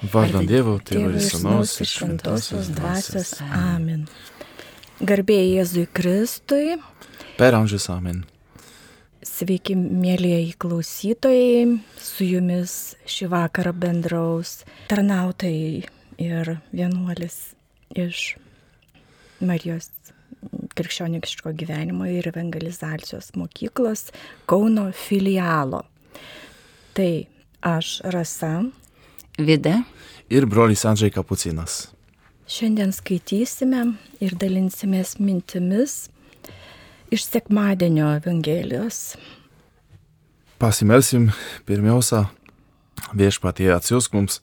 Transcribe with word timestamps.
Vardant 0.00 0.48
Dievo, 0.48 0.78
Tėvo 0.80 1.10
ir 1.12 1.20
Sūnaus 1.20 1.74
ir 1.82 1.88
Šventosios 1.90 2.70
dvasios. 2.72 3.34
Amen. 3.44 4.06
Amen. 4.06 4.06
Garbėjai 5.04 5.58
Jėzui 5.58 5.86
Kristui. 5.92 6.78
Per 7.36 7.56
amžius 7.56 7.90
Amen. 7.92 8.22
Sveiki, 9.20 9.76
mėlyjeji 9.76 10.54
klausytojai. 10.60 11.76
Su 12.00 12.24
jumis 12.24 12.94
šį 13.04 13.28
vakarą 13.34 13.74
bendraus 13.76 14.62
tarnautojai 14.88 15.84
ir 16.20 16.54
vienuolis 16.72 17.38
iš 17.92 18.34
Marijos 19.44 19.90
krikščioniško 20.76 21.52
gyvenimo 21.60 22.08
ir 22.08 22.28
evangelizacijos 22.32 23.34
mokyklos 23.36 24.08
Kauno 24.48 24.88
filialo. 24.96 25.84
Tai 26.96 27.12
aš 27.60 27.98
Rasa. 28.16 28.54
Vida. 29.46 29.82
Ir 30.30 30.46
brolis 30.46 30.84
Andžiai 30.84 31.10
Kapucinas. 31.10 31.88
Šiandien 32.50 32.92
skaitysime 32.94 33.84
ir 34.22 34.34
dalinsimės 34.38 35.16
mintimis 35.22 36.08
iš 37.10 37.26
sekmadienio 37.26 38.08
Evangelijos. 38.18 39.16
Pasimelsim 40.58 41.30
pirmiausia 41.66 42.26
viešpatie 43.16 43.70
atsiūsk 43.74 44.14
mums 44.14 44.40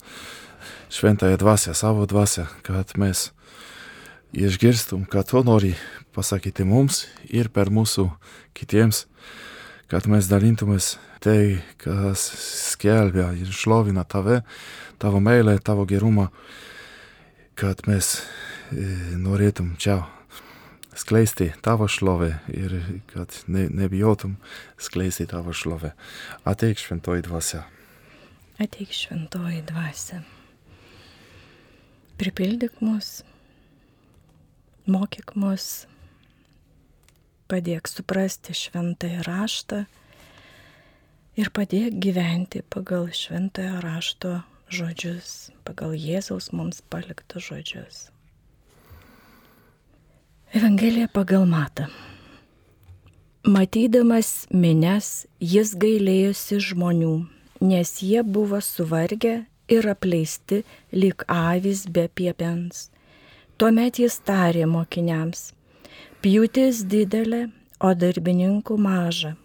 šventąją 0.89 1.37
dvasę, 1.37 1.75
savo 1.75 2.05
dvasę, 2.09 2.47
kad 2.63 2.95
mes 2.97 3.31
išgirstum, 4.33 5.05
kad 5.05 5.29
to 5.29 5.43
nori 5.43 5.75
pasakyti 6.15 6.65
mums 6.65 7.05
ir 7.29 7.51
per 7.53 7.69
mūsų 7.71 8.09
kitiems, 8.57 9.05
kad 9.87 10.07
mes 10.07 10.27
dalintumės 10.27 10.95
tai, 11.23 11.61
kas 11.81 12.23
skelbia 12.73 13.31
ir 13.37 13.51
šlovina 13.53 14.03
tave, 14.07 14.41
tavo 14.97 15.19
meilę, 15.19 15.59
tavo 15.59 15.85
gerumą, 15.85 16.27
kad 17.55 17.85
mes 17.87 18.17
e, 18.17 18.85
norėtum 19.17 19.75
čia 19.81 20.01
skleisti 20.97 21.51
tavo 21.61 21.87
šlovę 21.87 22.39
ir 22.53 22.77
kad 23.13 23.33
ne, 23.47 23.67
nebijotum 23.69 24.37
skleisti 24.77 25.27
tavo 25.29 25.53
šlovę. 25.53 25.93
Ateik 26.43 26.81
šventoji 26.81 27.21
dvasia. 27.21 27.63
Ateik 28.59 28.93
šventoji 28.93 29.61
dvasia. 29.69 30.23
Pripildyk 32.17 32.81
mus, 32.81 33.21
mokyk 34.89 35.35
mus, 35.37 35.85
padėk 37.47 37.85
suprasti 37.85 38.55
šventąją 38.57 39.21
raštą 39.27 39.83
ir 41.37 41.51
padėk 41.53 41.99
gyventi 42.01 42.63
pagal 42.65 43.11
šventąją 43.13 43.81
rašto 43.85 44.39
žodžius, 44.73 45.49
pagal 45.67 45.95
Jėzaus 45.95 46.51
mums 46.51 46.81
paliktus 46.91 47.49
žodžius. 47.49 48.07
Evangelija 50.55 51.07
pagal 51.11 51.45
matą. 51.45 51.87
Matydamas 53.47 54.47
mines, 54.51 55.27
jis 55.39 55.73
gailėjosi 55.79 56.59
žmonių, 56.69 57.13
nes 57.63 57.91
jie 58.03 58.23
buvo 58.23 58.59
suvargę 58.63 59.45
ir 59.71 59.87
apleisti 59.87 60.63
lyg 60.91 61.23
avys 61.31 61.85
be 61.87 62.07
piepens. 62.07 62.89
Tuomet 63.57 63.99
jis 63.99 64.19
tarė 64.27 64.67
mokiniams, 64.69 65.51
pjūtis 66.21 66.83
didelė, 66.91 67.47
o 67.79 67.93
darbininkų 67.93 68.77
maža. 68.81 69.35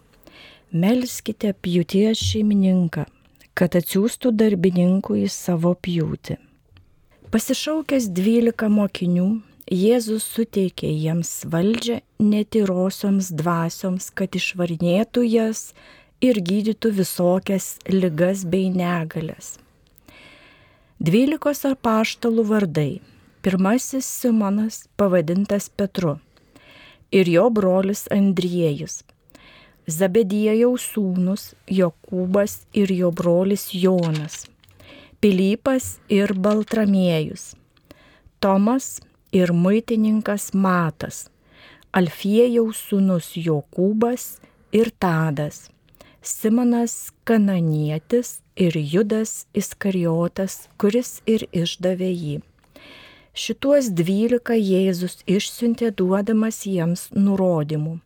Melskite 0.73 1.53
pjūties 1.53 2.17
šeimininką, 2.17 3.05
kad 3.57 3.77
atsiųstų 3.77 4.33
darbininkų 4.35 5.17
į 5.23 5.29
savo 5.31 5.73
pjūtį. 5.75 6.37
Pasišaukęs 7.33 8.11
dvylika 8.13 8.69
mokinių, 8.69 9.27
Jėzus 9.71 10.25
suteikė 10.27 10.89
jiems 10.91 11.29
valdžią 11.47 12.01
netyrosioms 12.19 13.29
dvasioms, 13.31 14.09
kad 14.11 14.35
išvarinėtų 14.35 15.23
jas 15.23 15.71
ir 16.21 16.41
gydytų 16.43 16.91
visokias 16.99 17.77
ligas 17.87 18.43
bei 18.43 18.67
negalės. 18.69 19.55
Dvylikos 20.99 21.63
apaštalų 21.67 22.45
vardai. 22.51 22.91
Pirmasis 23.43 24.07
Simonas 24.07 24.83
pavadintas 24.95 25.65
Petru 25.67 26.17
ir 27.11 27.27
jo 27.29 27.49
brolis 27.51 28.05
Andriejus. 28.11 29.01
Zabediejaus 29.83 30.85
sūnus 30.93 31.49
Jokūbas 31.67 32.61
ir 32.71 32.91
jo 32.95 33.09
brolis 33.11 33.65
Jonas. 33.75 34.45
Pilypas 35.19 35.97
ir 36.07 36.31
Baltramiejus. 36.33 37.55
Tomas 38.39 39.01
ir 39.35 39.51
muitininkas 39.51 40.53
Matas, 40.53 41.25
Alfiejaus 41.91 42.79
sūnus 42.87 43.33
Jokūbas 43.35 44.37
ir 44.71 44.93
Tadas, 44.99 45.67
Simonas 46.23 47.11
Kananietis 47.27 48.39
ir 48.55 48.79
Judas 48.79 49.45
Iskarijotas, 49.51 50.69
kuris 50.79 51.19
ir 51.27 51.43
išdavė 51.51 52.11
jį. 52.13 52.39
Šituos 53.35 53.91
dvylika 53.91 54.55
Jėzus 54.55 55.25
išsiuntė 55.27 55.91
duodamas 55.91 56.63
jiems 56.69 57.09
nurodymų. 57.11 57.99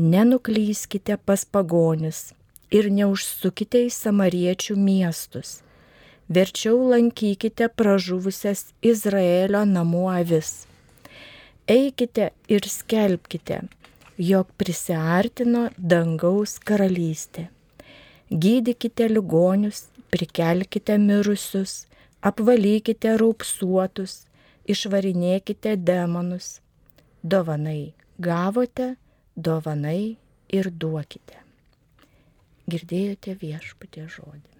Nenuklyskite 0.00 1.18
pas 1.28 1.44
pagonis 1.44 2.30
ir 2.72 2.88
neužsukite 2.94 3.84
į 3.88 3.90
samariečių 3.92 4.78
miestus 4.80 5.58
verčiau 6.30 6.78
lankykite 6.92 7.66
pražuvusias 7.74 8.68
Izraelio 8.86 9.64
namų 9.66 10.04
avis. 10.14 10.50
Eikite 11.70 12.30
ir 12.56 12.66
skelbkite, 12.70 13.60
jog 14.30 14.50
prisiartino 14.60 15.64
dangaus 15.76 16.56
karalystė. 16.70 17.48
Gydykite 18.30 19.08
ligonius, 19.10 19.88
prikelkite 20.14 20.98
mirusius, 21.02 21.86
apvalykite 22.22 23.16
raupsuotus, 23.18 24.20
išvarinėkite 24.70 25.74
demonus. 25.82 26.60
Dovanai 27.22 27.92
gavote, 28.22 28.92
dovanai 29.36 30.16
ir 30.52 30.70
duokite. 30.70 31.38
Girdėjote 32.70 33.34
viešpatė 33.40 34.06
žodį. 34.10 34.50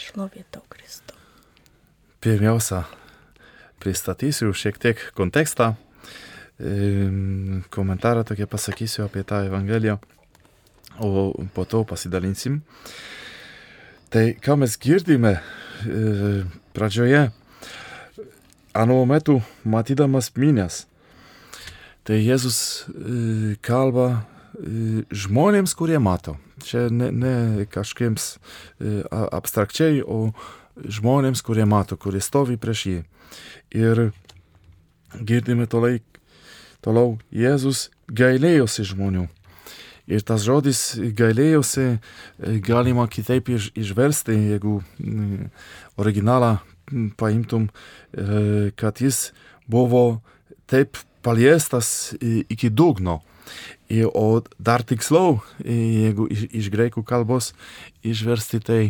Šlovė 0.00 0.44
tau, 0.50 0.64
Kristau. 0.72 1.18
Pirmiausia, 2.24 2.84
pristatysiu 3.80 4.52
šiek 4.56 4.80
tiek 4.80 5.00
kontekstą. 5.16 5.74
Komentarą 7.72 8.24
tokie 8.28 8.44
pasakysiu 8.50 9.06
apie 9.06 9.22
tą 9.24 9.40
Evangeliją, 9.48 9.96
o 11.00 11.32
po 11.54 11.64
to 11.64 11.84
pasidalinsim. 11.88 12.60
Tai 14.12 14.34
ką 14.42 14.58
mes 14.60 14.74
girdime 14.76 15.38
e, 15.38 15.40
pradžioje, 16.74 17.30
anuo 18.74 19.04
metu 19.06 19.38
matydamas 19.64 20.32
minės, 20.34 20.89
tai 22.10 22.18
Jėzus 22.26 22.56
e, 22.90 23.54
kalba 23.62 24.06
e, 24.58 25.04
žmonėms, 25.14 25.76
kurie 25.78 26.00
mato. 26.02 26.34
Čia 26.66 26.88
ne, 26.90 27.12
ne 27.14 27.66
kažkiems 27.70 28.32
e, 28.34 29.02
abstrakčiai, 29.30 30.00
o 30.02 30.32
žmonėms, 30.74 31.44
kurie 31.46 31.62
mato, 31.70 31.94
kurie 31.94 32.18
stovi 32.24 32.56
prieš 32.58 32.82
jį. 32.88 32.96
Ir 33.78 34.00
girdime 35.22 35.68
toliau, 35.70 36.00
toliau 36.82 37.12
Jėzus 37.30 37.92
gailėjosi 38.10 38.88
žmonių. 38.90 39.28
Ir 40.10 40.24
tas 40.26 40.42
žodis 40.42 40.80
gailėjosi 41.14 42.00
galima 42.66 43.04
kitaip 43.06 43.52
iš, 43.54 43.68
išversti, 43.78 44.34
jeigu 44.56 44.80
originalą 45.94 46.56
paimtum, 47.20 47.68
kad 48.74 48.98
jis 48.98 49.28
buvo 49.70 50.18
taip 50.66 50.98
paliestas 51.22 52.14
iki 52.20 52.70
dugno. 52.70 53.20
O 54.14 54.40
dar 54.62 54.84
tiksliau, 54.86 55.40
jeigu 55.64 56.28
iš, 56.30 56.46
iš 56.54 56.70
greikų 56.70 57.02
kalbos 57.06 57.50
išversti, 58.06 58.60
tai 58.62 58.82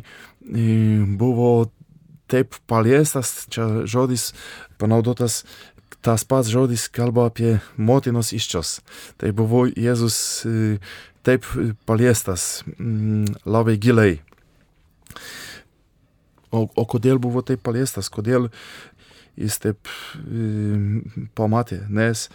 buvo 1.16 1.70
taip 2.30 2.54
paliestas, 2.70 3.46
čia 3.50 3.86
žodis 3.88 4.30
panaudotas, 4.78 5.42
tas 6.04 6.24
pats 6.24 6.52
žodis 6.52 6.86
kalba 6.92 7.30
apie 7.30 7.58
motinos 7.76 8.34
iščios. 8.36 8.80
Tai 9.20 9.32
buvo 9.36 9.64
Jėzus 9.68 10.18
taip 11.26 11.46
paliestas 11.88 12.62
mm, 12.76 13.40
labai 13.44 13.76
giliai. 13.80 14.20
O, 16.50 16.64
o 16.66 16.84
kodėl 16.88 17.20
buvo 17.22 17.44
taip 17.46 17.62
paliestas, 17.62 18.08
kodėl 18.10 18.48
jis 19.38 19.58
taip 19.62 19.90
mm, 20.18 21.30
pamatė? 21.38 21.82
Nes 21.88 22.28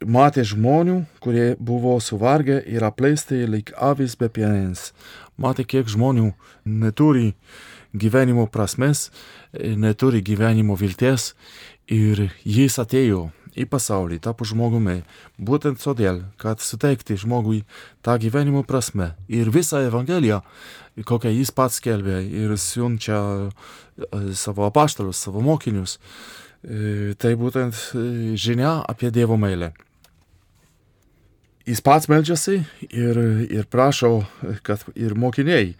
matė 0.00 0.44
žmonių, 0.46 1.02
kurie 1.20 1.54
buvo 1.58 1.96
suvargę 2.00 2.60
ir 2.66 2.84
apleisti 2.86 3.42
lik 3.48 3.74
avis 3.76 4.16
be 4.16 4.30
pienens. 4.32 4.92
Matė, 5.40 5.64
kiek 5.64 5.88
žmonių 5.88 6.32
neturi 6.64 7.34
gyvenimo 7.96 8.46
prasmes, 8.46 9.10
neturi 9.52 10.22
gyvenimo 10.22 10.76
vilties 10.78 11.34
ir 11.90 12.28
jis 12.44 12.78
atėjo 12.78 13.30
į 13.58 13.66
pasaulį, 13.70 14.20
tapo 14.22 14.46
žmogumi, 14.46 15.00
būtent 15.38 15.80
todėl, 15.82 16.22
kad 16.40 16.62
suteikti 16.62 17.16
žmogui 17.18 17.64
tą 18.04 18.16
gyvenimo 18.22 18.62
prasme 18.66 19.14
ir 19.28 19.50
visą 19.50 19.82
Evangeliją, 19.88 20.40
kokią 21.06 21.32
jis 21.34 21.50
pats 21.54 21.80
skelbė 21.80 22.20
ir 22.26 22.56
siunčia 22.60 23.20
savo 24.38 24.66
apaštalus, 24.68 25.20
savo 25.20 25.42
mokinius, 25.44 25.98
tai 26.60 27.34
būtent 27.40 27.76
žinia 28.36 28.80
apie 28.88 29.10
Dievo 29.10 29.38
meilę. 29.40 29.72
Jis 31.68 31.82
pats 31.84 32.08
meldžiasi 32.10 32.56
ir, 32.88 33.18
ir 33.46 33.66
prašo, 33.70 34.24
kad 34.66 34.82
ir 34.98 35.14
mokiniai, 35.14 35.74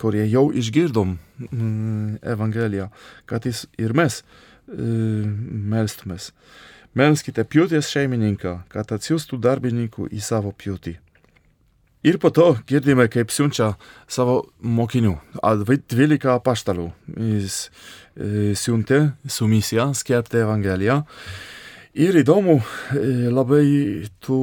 kurie 0.00 0.24
jau 0.28 0.48
išgirdom 0.52 1.18
Evangeliją, 2.20 2.88
kad 3.30 3.46
jis 3.46 3.66
ir 3.80 3.94
mes 3.96 4.22
melstumės. 4.70 6.30
Melskite 6.90 7.44
pjūties 7.46 7.86
šeimininką, 7.86 8.56
kad 8.66 8.88
atsiųstų 8.90 9.36
darbininkų 9.38 10.08
į 10.10 10.20
savo 10.26 10.50
pjūtį. 10.50 10.96
Ir 12.02 12.16
po 12.18 12.32
to 12.34 12.56
girdime, 12.66 13.04
kaip 13.12 13.30
siunčia 13.30 13.74
savo 14.10 14.40
mokinių, 14.58 15.12
12 15.38 16.24
apaštalų. 16.32 16.88
Jis 17.14 17.58
siuntė 18.58 19.12
su 19.28 19.46
misija 19.46 19.90
skelbti 19.94 20.40
Evangeliją. 20.40 21.04
Ir 21.94 22.18
įdomu 22.22 22.56
labai 23.36 24.08
tų 24.24 24.38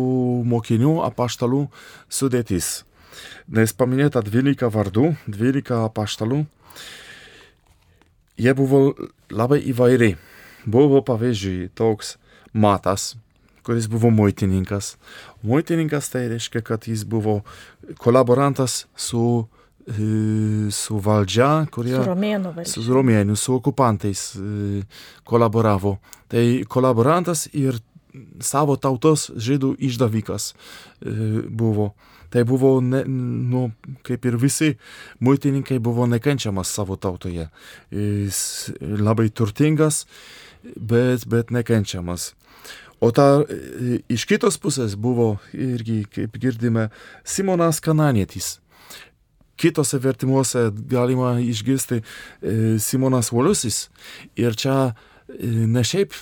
mokinių 0.48 1.02
apaštalų 1.08 1.66
sudėtis. 2.08 2.86
Nes 3.52 3.76
paminėta 3.76 4.22
12 4.24 4.70
vardų, 4.72 5.10
12 5.28 5.82
apaštalų. 5.90 6.46
Jie 8.40 8.56
buvo 8.56 8.94
labai 9.34 9.60
įvairiai. 9.74 10.16
Buvo 10.68 11.02
pavyzdžiui 11.04 11.74
toks 11.76 12.16
Matas, 12.58 13.12
kuris 13.66 13.86
buvo 13.92 14.10
muitininkas. 14.10 14.96
Muitininkas 15.46 16.10
tai 16.10 16.26
reiškia, 16.32 16.64
kad 16.66 16.88
jis 16.90 17.04
buvo 17.06 17.42
kolaborantas 18.02 18.86
su, 18.96 19.46
su 20.74 21.02
valdžia, 21.04 21.52
kurie... 21.72 21.96
Su 22.00 22.08
romėnų 22.10 22.54
valdžia. 22.56 22.74
Su 22.74 22.86
romėnų, 22.90 23.38
su 23.38 23.58
okupantais 23.60 24.24
kolaboravo. 25.28 25.98
Tai 26.32 26.44
kolaborantas 26.72 27.46
ir 27.54 27.78
savo 28.42 28.76
tautos 28.82 29.30
žydų 29.38 29.76
išdavikas 29.90 30.54
buvo. 31.50 31.92
Tai 32.28 32.44
buvo, 32.44 32.74
ne, 32.84 33.04
nu, 33.08 33.70
kaip 34.04 34.26
ir 34.28 34.36
visi 34.36 34.74
muitininkai, 35.24 35.78
buvo 35.80 36.08
nekenčiamas 36.12 36.74
savo 36.76 36.98
tautoje. 37.00 37.48
Jis 37.92 38.40
labai 38.82 39.30
turtingas, 39.32 40.02
bet, 40.76 41.24
bet 41.32 41.54
nekenčiamas. 41.56 42.34
O 43.00 43.12
ta 43.14 43.44
iš 44.10 44.26
kitos 44.26 44.58
pusės 44.58 44.96
buvo 44.98 45.36
irgi, 45.54 46.04
kaip 46.10 46.38
girdime, 46.42 46.88
Simonas 47.22 47.82
Kananietis. 47.84 48.58
Kitose 49.58 50.00
vertimuose 50.02 50.68
galima 50.90 51.36
išgirsti 51.42 52.02
Simonas 52.82 53.30
Voliusis. 53.34 53.88
Ir 54.38 54.58
čia 54.58 54.96
ne 55.38 55.84
šiaip 55.86 56.14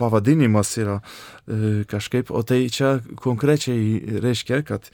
pavadinimas 0.00 0.76
yra 0.80 0.98
kažkaip, 1.90 2.30
o 2.30 2.42
tai 2.46 2.68
čia 2.72 2.98
konkrečiai 3.20 4.20
reiškia, 4.24 4.62
kad 4.68 4.88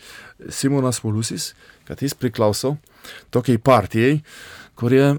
Simonas 0.48 1.02
Voliusis, 1.04 1.52
kad 1.86 2.02
jis 2.02 2.14
priklauso 2.18 2.76
tokiai 3.30 3.58
partijai, 3.58 4.22
kurie 4.74 5.18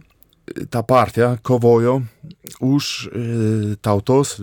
ta 0.70 0.82
partija 0.84 1.38
kovojo 1.44 2.02
už 2.60 3.10
tautos, 3.82 4.40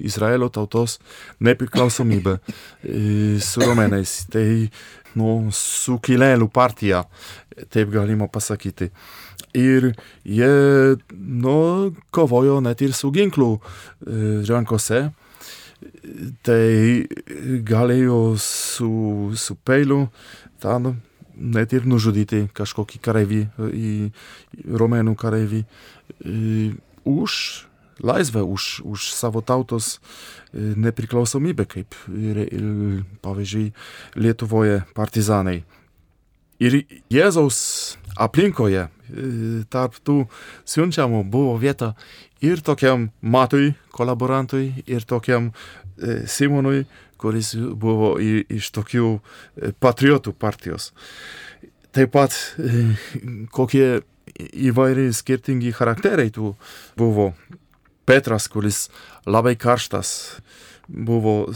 Izraelio 0.00 0.48
tautos 0.48 0.98
nepriklausomybę 1.40 2.38
su 3.40 3.64
romėnais. 3.64 4.14
Tai 4.32 4.46
nu, 5.18 5.50
sukilėlių 5.54 6.48
partija, 6.54 7.04
taip 7.72 7.90
galima 7.94 8.30
pasakyti. 8.30 8.90
Ir 9.58 9.90
jie 10.24 10.52
nu, 11.10 11.56
kovojo 12.14 12.60
net 12.62 12.82
ir 12.86 12.94
su 12.94 13.10
ginklu 13.14 13.56
rankose. 14.48 15.08
Tai 16.44 16.64
galėjo 17.64 18.20
su, 18.36 18.90
su 19.34 19.56
peiliu 19.64 20.04
ten 20.60 20.92
net 21.40 21.72
ir 21.72 21.88
nužudyti 21.88 22.44
kažkokį 22.56 23.00
kareivį, 23.02 23.40
romėnų 24.80 25.16
kareivį, 25.18 25.64
už 27.08 27.32
laisvę, 28.00 28.44
už, 28.44 28.80
už 28.84 29.10
savo 29.12 29.40
tautos 29.44 29.98
nepriklausomybę, 30.52 31.66
kaip, 31.68 31.96
pavyzdžiui, 33.24 33.72
Lietuvoje 34.20 34.84
partizanai. 34.96 35.62
Ir 36.60 36.82
Jėzaus 37.08 37.96
aplinkoje 38.20 38.88
tarp 39.72 39.96
tų 40.04 40.26
siunčiamų 40.68 41.22
buvo 41.32 41.54
vieta 41.60 41.94
ir 42.44 42.60
tokiam 42.64 43.08
matui, 43.20 43.72
kolaborantui, 43.96 44.84
ir 44.84 45.04
tokiam 45.08 45.52
Simonui, 46.00 46.84
kuris 47.20 47.52
buvo 47.56 48.14
iš 48.20 48.70
tokių 48.76 49.10
patriotų 49.82 50.34
partijos. 50.40 50.90
Taip 51.94 52.12
pat 52.14 52.36
kokie 53.56 54.00
įvairiai 54.38 55.12
skirtingi 55.14 55.72
charakteriai 55.74 56.32
tų 56.34 56.54
buvo. 56.98 57.32
Petras, 58.10 58.48
kuris 58.50 58.88
labai 59.26 59.54
karštas 59.54 60.40
buvo 60.90 61.52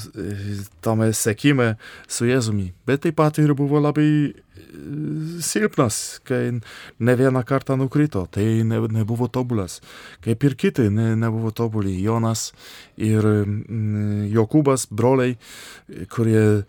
tame 0.80 1.10
sekime 1.12 1.74
su 2.06 2.28
Jėzumi, 2.28 2.68
bet 2.86 3.02
taip 3.02 3.16
pat 3.18 3.40
ir 3.42 3.54
buvo 3.58 3.80
labai 3.82 4.06
silpnas, 5.42 6.20
kai 6.26 6.60
ne 6.98 7.14
vieną 7.18 7.42
kartą 7.46 7.76
nukrito, 7.78 8.24
tai 8.30 8.62
ne, 8.66 8.80
nebuvo 8.94 9.28
tobulas. 9.28 9.80
Kaip 10.24 10.44
ir 10.46 10.54
kiti 10.58 10.88
ne, 10.90 11.14
nebuvo 11.18 11.50
tobuli. 11.54 11.96
Jonas 12.02 12.52
ir 12.96 13.26
Jokūbas, 14.34 14.88
broliai, 14.90 15.36
kurie 16.14 16.64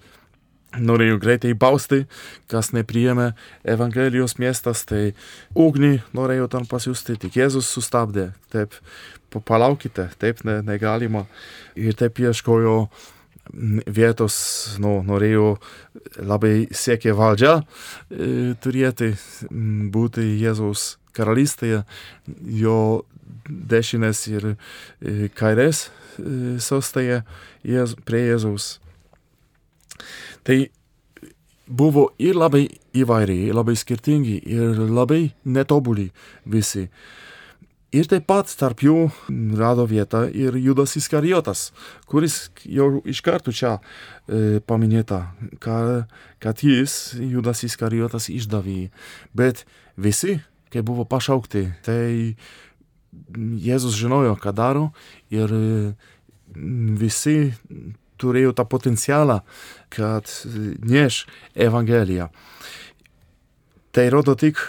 norėjo 0.81 1.19
greitai 1.21 1.53
bausti, 1.57 2.03
kas 2.51 2.71
nepriėmė 2.75 3.31
Evangelijos 3.75 4.37
miestas, 4.41 4.85
tai 4.89 5.13
ugnį 5.55 5.99
norėjo 6.17 6.49
ten 6.53 6.69
pasiūsti, 6.69 7.17
tik 7.21 7.37
Jėzus 7.39 7.69
sustabdė. 7.71 8.31
Taip, 8.53 8.75
palaukite, 9.35 10.09
taip 10.21 10.43
ne, 10.47 10.61
negalima. 10.65 11.25
Ir 11.75 11.97
taip 11.99 12.19
ieškojo 12.23 12.77
vietos, 13.87 14.35
nu, 14.81 14.99
norėjo 15.05 15.55
labai 16.25 16.67
siekė 16.73 17.13
valdžią 17.15 17.55
e, 17.61 18.29
turėti, 18.61 19.11
būti 19.93 20.25
Jėzaus 20.41 20.95
karalystėje, 21.15 21.83
jo 22.59 22.79
dešinės 23.45 24.25
ir 24.31 24.49
e, 24.53 25.29
kairės 25.37 25.85
e, 25.85 26.57
sostėje 26.63 27.21
prie 28.07 28.23
Jėzaus. 28.31 28.79
Tai 30.45 30.57
buvo 31.65 32.09
ir 32.21 32.37
labai 32.37 32.67
įvairiai, 32.95 33.53
labai 33.55 33.75
skirtingi, 33.77 34.37
ir 34.45 34.81
labai 34.89 35.31
netobuli 35.45 36.11
visi. 36.45 36.85
Ir 37.95 38.09
taip 38.11 38.25
pat 38.27 38.49
tarp 38.59 38.81
jų 38.83 39.07
rado 39.55 39.85
vietą 39.87 40.25
ir 40.27 40.57
Judas 40.59 40.97
Iskarijotas, 40.99 41.69
kuris 42.09 42.49
jau 42.67 42.99
iš 43.07 43.21
karto 43.23 43.53
čia 43.55 43.77
e, 43.77 44.59
paminėta, 44.59 45.21
ka, 45.63 45.77
kad 46.43 46.63
jis, 46.65 47.15
Judas 47.15 47.63
Iskarijotas, 47.63 48.27
išdavė. 48.33 48.89
Bet 49.37 49.63
visi, 49.95 50.41
kai 50.73 50.83
buvo 50.83 51.07
pašaukti, 51.07 51.69
tai 51.87 52.35
Jėzus 53.63 53.95
žinojo, 53.95 54.35
ką 54.43 54.51
daro 54.51 54.89
ir 55.31 55.55
visi 56.99 57.53
turėjo 58.21 58.53
tą 58.55 58.65
potencialą, 58.69 59.41
kad 59.93 60.29
neš 60.85 61.25
Evangeliją. 61.55 62.29
Tai 63.95 64.09
rodo 64.11 64.33
tik, 64.35 64.59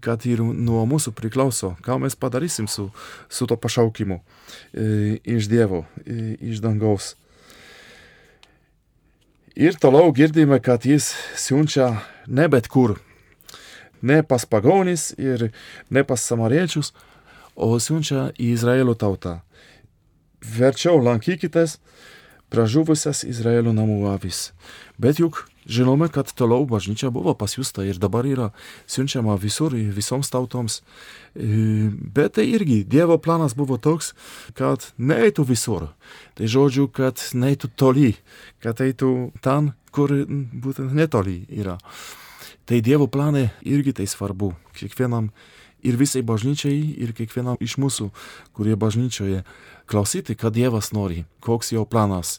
kad 0.00 0.24
ir 0.24 0.40
nuo 0.40 0.86
mūsų 0.88 1.12
priklauso, 1.12 1.74
ką 1.84 1.98
mes 2.00 2.16
padarysim 2.16 2.64
su, 2.72 2.86
su 3.28 3.44
to 3.44 3.56
pašaukimu 3.60 4.22
iš 5.28 5.48
Dievo, 5.52 5.82
iš 6.06 6.62
dangaus. 6.64 7.14
Ir 9.56 9.76
toliau 9.80 10.08
girdime, 10.12 10.56
kad 10.60 10.84
jis 10.88 11.10
siunčia 11.36 11.98
ne 12.28 12.48
bet 12.48 12.68
kur, 12.72 12.98
ne 14.00 14.22
pas 14.24 14.44
pagonis 14.48 15.10
ir 15.16 15.50
ne 15.90 16.04
pas 16.04 16.20
samariečius, 16.20 16.94
o 17.56 17.76
siunčia 17.80 18.30
į 18.36 18.50
Izraelio 18.52 18.96
tautą. 18.96 19.38
Verčiau 20.40 21.00
lankykitės 21.00 21.78
pražuvusias 22.52 23.24
Izraelio 23.26 23.74
namų 23.74 24.06
avis. 24.12 24.50
Bet 24.98 25.20
juk 25.20 25.44
žinome, 25.66 26.08
kad 26.12 26.30
toliau 26.34 26.66
bažnyčia 26.68 27.10
buvo 27.10 27.34
pasiūsta 27.34 27.84
ir 27.86 27.98
dabar 28.02 28.26
yra 28.26 28.50
siunčiama 28.90 29.36
visur, 29.40 29.74
visoms 29.74 30.30
tautoms. 30.30 30.80
E, 31.34 31.90
bet 31.90 32.36
tai 32.38 32.46
irgi 32.54 32.82
Dievo 32.84 33.18
planas 33.18 33.56
buvo 33.58 33.78
toks, 33.78 34.14
kad 34.54 34.92
neeitų 34.98 35.46
visur. 35.50 35.90
Tai 36.38 36.50
žodžiu, 36.50 36.86
kad 36.88 37.20
neeitų 37.34 37.72
toli, 37.76 38.14
kad 38.62 38.80
eitų 38.80 39.32
ten, 39.42 39.74
kur 39.90 40.12
būtent 40.12 40.94
netoli 40.94 41.42
yra. 41.50 41.78
Tai 42.66 42.80
Dievo 42.82 43.06
planai 43.10 43.48
irgi 43.62 43.94
tai 44.00 44.08
svarbu. 44.10 44.52
Kiekvienam 44.76 45.30
ir 45.86 45.98
visai 46.00 46.22
bažnyčiai, 46.26 46.78
ir 47.02 47.14
kiekvienam 47.16 47.58
iš 47.62 47.76
mūsų, 47.80 48.10
kurie 48.56 48.76
bažnyčioje 48.78 49.42
klausyti, 49.90 50.36
ką 50.38 50.50
Dievas 50.54 50.92
nori, 50.96 51.24
koks 51.44 51.72
jo 51.74 51.86
planas. 51.86 52.38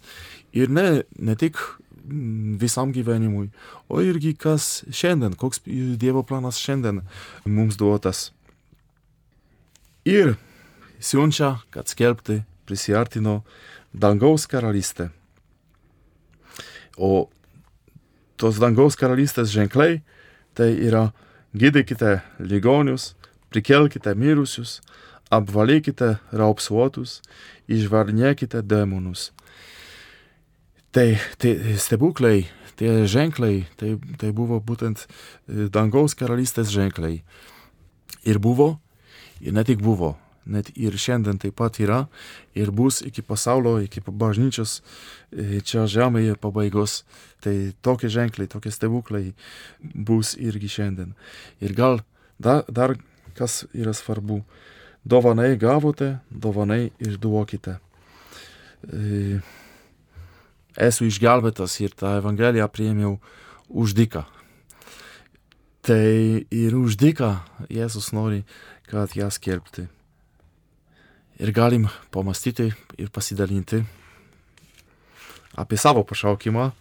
Ir 0.55 0.71
ne, 0.73 1.03
ne 1.19 1.35
tik 1.39 1.59
mm, 2.03 2.57
visam 2.61 2.91
gyvenimui, 2.95 3.49
o 3.87 4.01
irgi 4.03 4.33
kas 4.35 4.83
šiandien, 4.91 5.37
koks 5.39 5.63
Dievo 5.65 6.25
planas 6.27 6.59
šiandien 6.59 7.03
mums 7.45 7.79
duotas. 7.79 8.31
Ir 10.07 10.35
siunčia, 10.99 11.57
kad 11.71 11.87
skelbti 11.91 12.41
prisiartino 12.67 13.41
dangaus 13.93 14.47
karalystė. 14.49 15.09
O 16.97 17.29
tos 18.37 18.59
dangaus 18.61 18.97
karalystės 18.97 19.51
ženklai 19.53 20.01
tai 20.57 20.71
yra 20.87 21.11
gydykite 21.57 22.19
ligonius, 22.39 23.13
prikelkite 23.53 24.13
mirusius, 24.15 24.79
apvalykite 25.33 26.17
raupsuotus, 26.31 27.21
išvarnėkite 27.67 28.61
demonus. 28.63 29.31
Tai, 30.95 31.17
tai 31.37 31.53
stebuklai, 31.77 32.47
tie 32.79 33.03
ženklai, 33.09 33.65
tai, 33.77 33.97
tai 34.17 34.31
buvo 34.35 34.59
būtent 34.63 35.03
e, 35.03 35.67
dangaus 35.73 36.15
karalystės 36.17 36.71
ženklai. 36.73 37.19
Ir 38.27 38.39
buvo, 38.43 38.77
ir 39.43 39.53
ne 39.53 39.63
tik 39.67 39.83
buvo, 39.83 40.15
net 40.47 40.71
ir 40.79 40.95
šiandien 40.95 41.39
taip 41.41 41.57
pat 41.59 41.79
yra, 41.83 42.05
ir 42.55 42.71
bus 42.71 43.01
iki 43.05 43.21
pasaulio, 43.25 43.77
iki 43.83 44.01
bažnyčios 44.07 44.79
e, 44.79 45.59
čia 45.59 45.85
žemėje 45.91 46.37
pabaigos. 46.41 47.01
Tai 47.43 47.55
tokie 47.85 48.09
ženklai, 48.09 48.47
tokie 48.49 48.71
stebuklai 48.73 49.33
bus 49.81 50.33
irgi 50.39 50.71
šiandien. 50.79 51.13
Ir 51.61 51.75
gal 51.77 52.01
dar, 52.39 52.63
dar 52.69 52.95
kas 53.37 53.65
yra 53.73 53.93
svarbu, 53.93 54.41
dovanai 55.05 55.55
gavote, 55.57 56.17
dovanai 56.29 56.89
išduokite. 56.99 57.77
E, 58.87 59.39
esu 60.77 61.07
išgelbėtas 61.07 61.77
ir 61.81 61.93
tą 61.97 62.17
Evangeliją 62.21 62.67
priėmiau 62.69 63.17
už 63.69 63.95
dyką. 63.97 64.25
Tai 65.87 66.07
ir 66.51 66.75
už 66.75 66.97
dyką 66.99 67.31
Jėzus 67.71 68.11
nori, 68.11 68.43
kad 68.89 69.13
ją 69.15 69.29
skelbti. 69.31 69.87
Ir 71.37 71.53
galim 71.53 71.85
pamastyti 72.11 72.71
ir 72.97 73.13
pasidalinti 73.13 73.83
apie 75.57 75.77
savo 75.77 76.03
pašaukimą 76.03 76.71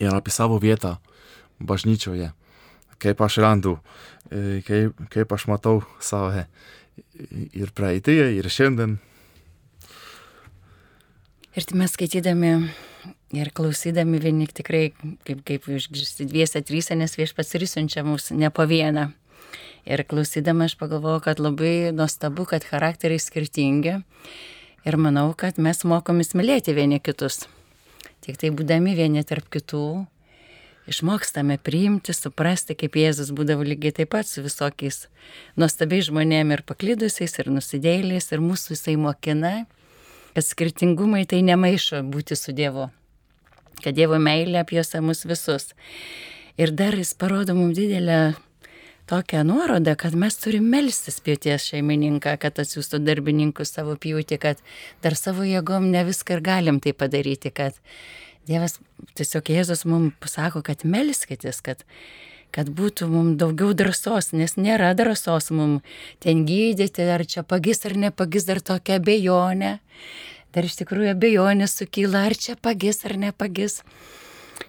ir 0.00 0.14
apie 0.14 0.32
savo 0.32 0.58
vietą 0.58 0.96
bažnyčioje. 1.60 2.32
Kaip 2.98 3.20
aš 3.22 3.38
randu, 3.44 3.76
e, 4.30 4.60
kaip, 4.66 4.98
kaip 5.12 5.32
aš 5.32 5.46
matau 5.50 5.82
save 6.02 6.46
ir 7.54 7.70
praeitie, 7.74 8.20
ir 8.38 8.48
šiandien. 8.50 8.98
Ir 11.58 11.66
tai 11.66 11.78
mes 11.78 11.94
skaitydami 11.94 12.52
ir 13.36 13.50
klausydami 13.54 14.20
vieni 14.22 14.46
tikrai, 14.46 14.92
kaip, 15.26 15.40
kaip 15.46 15.68
išgirsti 15.68 16.28
dviese, 16.28 16.62
trysia, 16.64 16.96
nes 16.98 17.16
viešpats 17.18 17.56
ir 17.56 17.66
siunčia 17.68 18.04
mus 18.06 18.30
ne 18.32 18.50
po 18.54 18.66
vieną. 18.68 19.08
Ir 19.88 20.04
klausydama 20.04 20.68
aš 20.68 20.76
pagalvojau, 20.80 21.22
kad 21.24 21.40
labai 21.40 21.90
nuostabu, 21.96 22.44
kad 22.48 22.66
charakteriai 22.66 23.20
skirtingi. 23.22 23.98
Ir 24.88 24.96
manau, 25.00 25.30
kad 25.36 25.58
mes 25.60 25.80
mokomės 25.88 26.34
mylėti 26.36 26.74
vieni 26.76 27.00
kitus. 27.00 27.46
Tik 28.24 28.38
tai 28.40 28.52
būdami 28.54 28.94
vieni 28.96 29.24
tarp 29.24 29.48
kitų, 29.52 30.06
išmokstame 30.88 31.58
priimti, 31.60 32.14
suprasti, 32.16 32.76
kaip 32.78 32.96
Jėzus 32.98 33.30
būdavo 33.36 33.66
lygiai 33.66 33.94
taip 34.00 34.12
pat 34.14 34.28
su 34.28 34.42
visokiais 34.44 35.06
nuostabiais 35.60 36.08
žmonėmis 36.08 36.58
ir 36.58 36.64
paklydusiais, 36.68 37.38
ir 37.38 37.50
nusidėliais, 37.52 38.30
ir 38.32 38.44
mūsų 38.44 38.74
jisai 38.76 38.96
mokina, 39.00 39.54
kad 40.34 40.46
skirtingumai 40.46 41.24
tai 41.28 41.42
nemaišo 41.46 42.02
būti 42.08 42.38
su 42.38 42.56
Dievu, 42.56 42.88
kad 43.84 43.96
Dievo 43.98 44.20
meilė 44.22 44.62
apjuosa 44.64 45.02
mus 45.04 45.24
visus. 45.28 45.72
Ir 46.58 46.72
dar 46.74 46.96
jis 46.98 47.14
parodo 47.14 47.54
mums 47.54 47.76
didelę 47.78 48.34
tokią 49.08 49.44
nuorodą, 49.44 49.94
kad 49.96 50.14
mes 50.18 50.36
turime 50.36 50.68
melstis 50.76 51.20
pjūties 51.24 51.70
šeimininką, 51.70 52.34
kad 52.42 52.58
atsiųstų 52.60 53.00
darbininkus 53.06 53.72
savo 53.76 53.94
pjūti, 53.96 54.36
kad 54.42 54.60
dar 55.04 55.16
savo 55.16 55.46
jėgom 55.48 55.88
ne 55.92 56.02
viską 56.08 56.36
ir 56.36 56.42
galim 56.44 56.80
tai 56.84 56.92
padaryti, 56.92 57.52
kad 57.54 57.78
Dievas, 58.48 58.78
tiesiog 59.18 59.50
Jėzus 59.52 59.84
mums 59.88 60.14
pasako, 60.22 60.62
kad 60.64 60.84
melskitės, 60.88 61.60
kad, 61.64 61.82
kad 62.54 62.70
būtų 62.72 63.10
mums 63.12 63.36
daugiau 63.40 63.74
drąsos, 63.76 64.32
nes 64.32 64.56
nėra 64.56 64.94
drąsos 64.96 65.50
mums 65.52 65.98
ten 66.24 66.46
gydyti, 66.48 67.04
ar 67.12 67.26
čia 67.28 67.44
pagis 67.44 67.84
ar 67.84 67.98
nepagis, 68.08 68.48
dar 68.48 68.62
tokia 68.64 68.96
abejonė. 69.02 69.78
Dar 70.56 70.64
iš 70.64 70.78
tikrųjų 70.80 71.12
abejonė 71.12 71.68
sukyla, 71.68 72.24
ar 72.30 72.36
čia 72.40 72.56
pagis 72.56 73.04
ar 73.04 73.18
nepagis. 73.20 73.82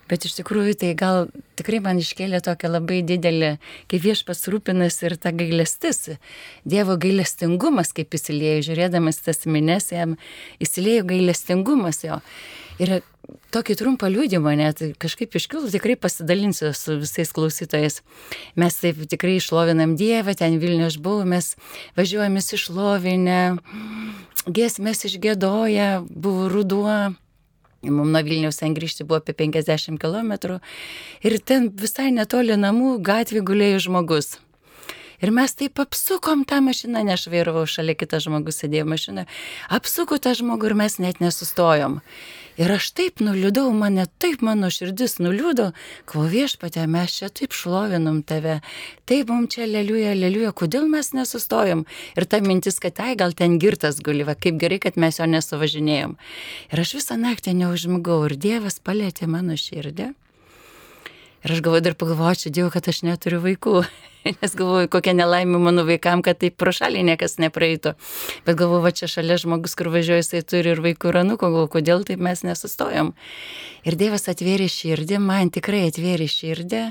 Bet 0.10 0.26
iš 0.26 0.36
tikrųjų 0.40 0.76
tai 0.82 0.92
gal 0.98 1.30
tikrai 1.58 1.80
man 1.86 2.00
iškėlė 2.02 2.42
tokia 2.46 2.70
labai 2.72 3.00
didelė, 3.06 3.56
kaip 3.90 4.04
viešpas 4.04 4.44
rūpinas 4.52 4.98
ir 5.06 5.16
ta 5.22 5.32
gailestis. 5.34 6.18
Dievo 6.68 6.98
gailestingumas, 7.00 7.94
kaip 7.96 8.18
įsilėjo, 8.18 8.64
žiūrėdamas 8.70 9.22
tas 9.26 9.46
minės, 9.48 9.92
jam 9.94 10.18
įsilėjo 10.62 11.06
gailestingumas 11.14 12.04
jo. 12.06 12.20
Ir 12.80 13.02
tokį 13.54 13.76
trumpą 13.80 14.08
liūdimą 14.12 14.54
net 14.56 14.82
kažkaip 15.02 15.36
iškilų, 15.36 15.70
tikrai 15.74 15.98
pasidalinsiu 16.00 16.72
su 16.78 16.96
visais 17.02 17.34
klausytojais. 17.36 18.00
Mes 18.60 18.78
taip 18.80 19.02
tikrai 19.12 19.38
išlovinam 19.40 19.98
Dievą, 20.00 20.36
ten 20.40 20.60
Vilniuje 20.62 20.94
aš 20.94 21.00
buvau, 21.04 21.28
mes 21.28 21.54
važiuojame 22.00 22.40
išlovinę, 22.40 23.42
giesmės 24.48 25.04
išgėdoja, 25.10 25.90
buvo 26.10 26.48
ruduo. 26.52 27.00
Mums 27.84 28.12
nuo 28.12 28.24
Vilniaus 28.24 28.60
ten 28.60 28.74
grįžti 28.76 29.06
buvo 29.08 29.22
apie 29.22 29.36
50 29.40 30.00
km 30.00 30.60
ir 31.24 31.40
ten 31.40 31.70
visai 31.72 32.10
netoli 32.12 32.58
namų 32.60 32.98
gatvė 33.00 33.44
gulėjo 33.48 33.86
žmogus. 33.88 34.36
Ir 35.20 35.34
mes 35.36 35.52
taip 35.52 35.80
apsukom 35.84 36.46
tą 36.48 36.62
mašiną, 36.64 37.04
ne 37.04 37.16
aš 37.18 37.28
vairavau, 37.32 37.66
šalia 37.68 37.96
kitas 38.00 38.24
žmogus 38.24 38.62
sėdėjo 38.62 38.86
mašinoje, 38.88 39.28
apsuko 39.68 40.20
tą 40.22 40.32
žmogų 40.40 40.72
ir 40.72 40.76
mes 40.80 40.96
net 41.04 41.20
nesustojom. 41.24 42.00
Ir 42.60 42.72
aš 42.76 42.90
taip 42.92 43.22
nuliūdau, 43.24 43.70
mane 43.72 44.04
taip 44.20 44.42
mano 44.44 44.68
širdis 44.72 45.18
nuliūdo, 45.24 45.70
kvo 46.10 46.26
viešpatė, 46.28 46.84
mes 46.92 47.14
čia 47.16 47.30
taip 47.32 47.56
šlovinam 47.56 48.18
tave, 48.28 48.58
taip 49.08 49.32
mums 49.32 49.56
čia 49.56 49.68
leliuja, 49.68 50.12
leliuja, 50.16 50.52
kodėl 50.52 50.90
mes 50.92 51.14
nesustojom. 51.16 51.86
Ir 52.20 52.28
ta 52.28 52.42
mintis, 52.44 52.82
kad 52.84 52.98
tai 53.00 53.14
gal 53.20 53.32
ten 53.32 53.56
girtas 53.64 54.02
guliva, 54.04 54.36
kaip 54.36 54.60
gerai, 54.60 54.82
kad 54.84 55.00
mes 55.00 55.22
jo 55.22 55.28
nesuvažinėjom. 55.32 56.18
Ir 56.72 56.84
aš 56.84 56.98
visą 57.00 57.20
naktį 57.20 57.56
neužmigau 57.62 58.26
ir 58.28 58.36
Dievas 58.36 58.80
palėtė 58.84 59.32
mano 59.32 59.56
širdį. 59.60 60.12
Ir 61.40 61.56
aš 61.56 61.64
galvoju, 61.64 61.86
dar 61.88 61.96
pagalvočiau, 61.96 62.52
Dievu, 62.52 62.76
kad 62.76 62.92
aš 62.92 63.06
neturiu 63.08 63.40
vaikų. 63.46 63.84
Nes 64.42 64.56
galvoju, 64.58 64.90
kokia 64.92 65.14
nelaimė 65.16 65.60
mano 65.62 65.86
vaikam, 65.88 66.22
kad 66.26 66.40
taip 66.42 66.58
pro 66.60 66.74
šalį 66.76 67.06
niekas 67.12 67.38
nepraeitų. 67.40 67.96
Bet 68.48 68.58
galvoju, 68.60 68.84
va 68.84 68.92
čia 68.96 69.08
šalia 69.12 69.40
žmogus, 69.40 69.76
kur 69.80 69.92
važiuoja, 69.94 70.24
jisai 70.24 70.44
turi 70.48 70.74
ir 70.74 70.82
vaikų 70.84 71.12
ir 71.12 71.20
anūko, 71.24 71.48
galvoju, 71.48 71.72
kodėl 71.78 72.04
taip 72.08 72.24
mes 72.24 72.44
nesustojom. 72.44 73.14
Ir 73.88 74.00
Dievas 74.00 74.28
atvėrė 74.32 74.68
širdį, 74.72 75.22
man 75.24 75.54
tikrai 75.56 75.86
atvėrė 75.88 76.28
širdį. 76.32 76.84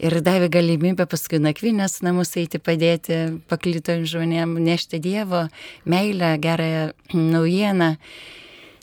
Ir 0.00 0.16
davė 0.24 0.48
galimybę 0.48 1.04
paskui 1.04 1.38
nakvinės 1.44 1.98
namus 2.00 2.32
eiti 2.40 2.56
padėti 2.56 3.18
paklytojim 3.52 4.06
žmonėm, 4.08 4.56
nešti 4.64 4.98
Dievo 5.04 5.44
meilę, 5.84 6.32
gerąją 6.40 6.86
naujieną. 7.12 7.92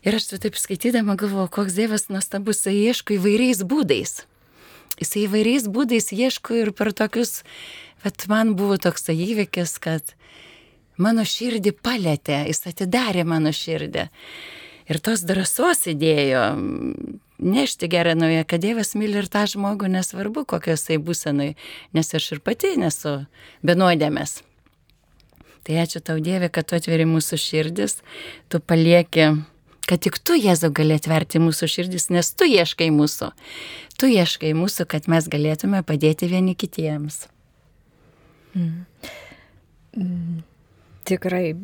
Ir 0.05 0.19
aš 0.21 0.29
taip 0.37 0.55
skaitydama 0.61 1.17
galvoju, 1.19 1.49
koks 1.57 1.75
Dievas 1.75 2.07
nuostabus, 2.13 2.63
jis 2.69 3.01
ieško 3.01 3.17
įvairiais 3.17 3.65
būdais 3.65 4.19
jisai 5.01 5.25
įvairiais 5.25 5.67
būdais 5.71 6.11
ieško 6.13 6.61
ir 6.61 6.71
per 6.75 6.93
tokius, 6.95 7.43
bet 8.03 8.27
man 8.31 8.55
buvo 8.59 8.77
toks 8.81 9.09
įvykis, 9.13 9.77
kad 9.83 10.15
mano 10.97 11.25
širdį 11.27 11.75
palėtė, 11.83 12.43
jis 12.49 12.65
atidarė 12.71 13.25
mano 13.27 13.53
širdį. 13.53 14.07
Ir 14.87 15.01
tos 15.03 15.25
drąsos 15.27 15.83
įdėjo 15.91 16.43
nešti 17.43 17.89
gerą 17.91 18.15
naują, 18.15 18.45
kad 18.47 18.63
Dievas 18.63 18.95
myli 18.95 19.19
ir 19.19 19.27
tą 19.27 19.43
žmogų, 19.51 19.89
nesvarbu, 19.91 20.45
kokios 20.47 20.87
tai 20.87 20.97
būsenai, 20.97 21.55
nes 21.93 22.13
aš 22.15 22.31
ir 22.37 22.39
pati 22.41 22.77
nesu 22.79 23.19
benuodėmės. 23.67 24.41
Tai 25.67 25.75
ačiū 25.83 25.99
tau 25.99 26.21
Dieve, 26.23 26.47
kad 26.47 26.69
tu 26.69 26.77
atveri 26.79 27.03
mūsų 27.03 27.37
širdis, 27.43 27.99
tu 28.47 28.61
palieki 28.63 29.33
kad 29.87 30.03
tik 30.03 30.19
tu, 30.19 30.35
Jėzau, 30.37 30.69
gali 30.75 30.97
atverti 30.97 31.39
mūsų 31.41 31.69
širdis, 31.71 32.09
nes 32.13 32.29
tu 32.35 32.47
ieškai 32.47 32.89
mūsų. 32.93 33.31
Tu 33.97 34.11
ieškai 34.13 34.53
mūsų, 34.57 34.85
kad 34.91 35.07
mes 35.11 35.29
galėtume 35.31 35.81
padėti 35.87 36.29
vieni 36.31 36.55
kitiems. 36.59 37.25
Mm. 38.53 38.85
Mm. 39.97 40.41
Tikrai 41.07 41.55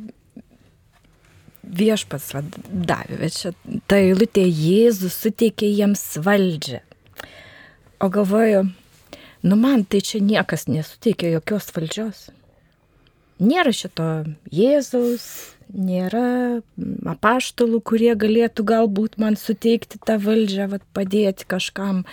viešpas 1.64 2.30
va, 2.36 2.44
davė, 2.68 3.18
bet 3.22 3.38
čia 3.38 3.52
ta 3.88 4.00
eilutė 4.02 4.46
Jėzus 4.48 5.16
suteikė 5.24 5.70
jiems 5.70 6.04
valdžią. 6.24 6.82
O 8.04 8.10
galvoju, 8.12 8.66
nu 9.48 9.60
man 9.60 9.86
tai 9.88 10.02
čia 10.04 10.20
niekas 10.24 10.68
nesuteikė 10.68 11.32
jokios 11.38 11.70
valdžios. 11.76 12.26
Nėra 13.44 13.74
šito 13.76 14.08
Jėzaus, 14.54 15.26
nėra 15.74 16.62
apaštalų, 17.10 17.82
kurie 17.86 18.14
galėtų 18.20 18.66
galbūt 18.70 19.18
man 19.22 19.38
suteikti 19.40 20.00
tą 20.06 20.20
valdžią, 20.22 20.70
vat, 20.76 20.86
padėti 20.96 21.48
kažkam 21.50 22.04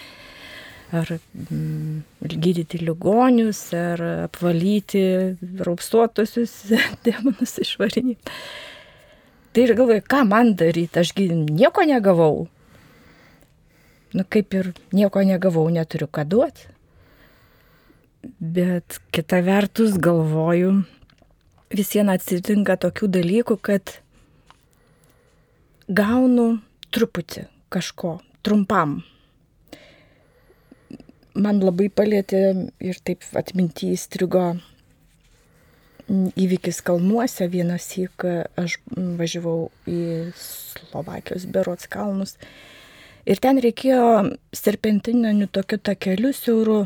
ar 0.90 1.12
mm, 1.12 2.00
gydyti 2.43 2.81
ligonius, 2.83 3.62
ar 3.76 4.02
apvalyti 4.26 5.05
raupsuotusius 5.62 6.57
demonus 7.07 7.59
išvarinį. 7.62 8.17
Tai 9.50 9.67
ir 9.67 9.75
galvoju, 9.79 10.02
ką 10.07 10.25
man 10.31 10.55
daryti, 10.59 11.02
ašgi 11.02 11.29
nieko 11.35 11.85
negavau. 11.87 12.49
Nu 14.14 14.26
kaip 14.26 14.55
ir 14.59 14.73
nieko 14.95 15.23
negavau, 15.26 15.67
neturiu 15.71 16.09
ką 16.11 16.26
duoti. 16.26 16.69
Bet 18.40 18.99
kita 19.14 19.40
vertus 19.47 19.95
galvoju, 19.99 20.83
vis 21.70 21.92
viena 21.94 22.16
atsitinka 22.18 22.76
tokių 22.82 23.08
dalykų, 23.14 23.56
kad 23.62 23.94
gaunu 25.86 26.58
truputį 26.94 27.46
kažko, 27.70 28.18
trumpam. 28.42 29.00
Man 31.38 31.60
labai 31.62 31.86
palėtė 31.94 32.42
ir 32.82 32.98
taip 33.06 33.22
atminti 33.38 33.92
įstrigo 33.94 34.56
įvykis 36.10 36.80
kalnuose. 36.82 37.46
Vienas 37.52 37.86
įk 38.02 38.26
aš 38.58 38.80
važiavau 39.20 39.70
į 39.86 40.00
Slovakijos 40.34 41.46
berots 41.46 41.86
kalnus. 41.90 42.34
Ir 43.30 43.38
ten 43.38 43.60
reikėjo 43.62 44.32
serpentininiu 44.56 45.46
tokiu 45.52 45.78
takeliu 45.78 46.32
siauru 46.34 46.80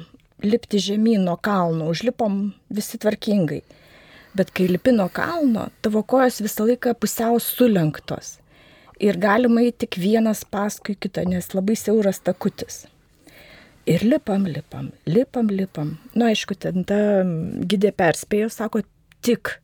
lipti 0.45 0.83
žemyn 0.83 1.25
nuo 1.25 1.39
kalno. 1.41 1.89
Užlipom 1.89 2.53
visi 2.69 3.01
tvarkingai. 3.01 3.63
Bet 4.35 4.51
kai 4.51 4.67
lipi 4.67 4.91
nuo 4.91 5.07
kalno, 5.15 5.69
tavo 5.83 6.03
kojos 6.03 6.41
visą 6.43 6.67
laiką 6.67 6.97
pusiau 6.99 7.39
sulenktos. 7.39 8.39
Ir 9.03 9.19
galima 9.23 9.63
eiti 9.63 9.85
tik 9.85 9.99
vienas 10.03 10.43
paskui 10.47 10.97
kitą, 10.99 11.23
nes 11.31 11.53
labai 11.55 11.77
siauras 11.79 12.19
takutis. 12.23 12.85
Ir 13.87 14.03
lipam, 14.07 14.47
lipam, 14.49 14.89
lipam, 15.07 15.51
lipam. 15.51 15.95
Na, 16.15 16.25
nu, 16.25 16.27
aišku, 16.33 16.57
ten 16.59 16.87
ta 16.89 16.99
gidė 17.71 17.93
perspėjo, 17.95 18.49
sako, 18.51 18.83
tik 19.23 19.59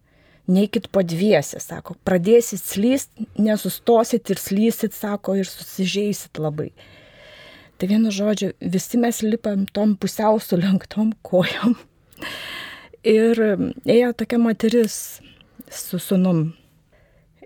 neikit 0.50 0.90
po 0.94 1.02
dviesi, 1.06 1.58
sako, 1.62 1.96
pradėsit 2.06 2.62
slyst, 2.62 3.10
nesustosit 3.38 4.30
ir 4.30 4.42
slysit, 4.42 4.94
sako, 4.94 5.38
ir 5.40 5.50
susižeisit 5.50 6.38
labai. 6.42 6.70
Tai 7.80 7.88
vienu 7.90 8.12
žodžiu, 8.12 8.52
visi 8.60 9.00
mes 9.00 9.22
lipam 9.24 9.64
tom 9.72 9.96
pusiau 9.98 10.38
sulenktom 10.42 11.14
kojom 11.26 11.78
Ir 13.00 13.38
ėjo 13.88 14.12
tokia 14.12 14.36
moteris 14.36 14.94
su 15.72 15.98
sunum. 16.02 16.50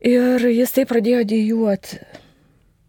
Ir 0.02 0.42
jisai 0.50 0.82
pradėjo 0.90 1.23
dėjuoti. 1.30 1.99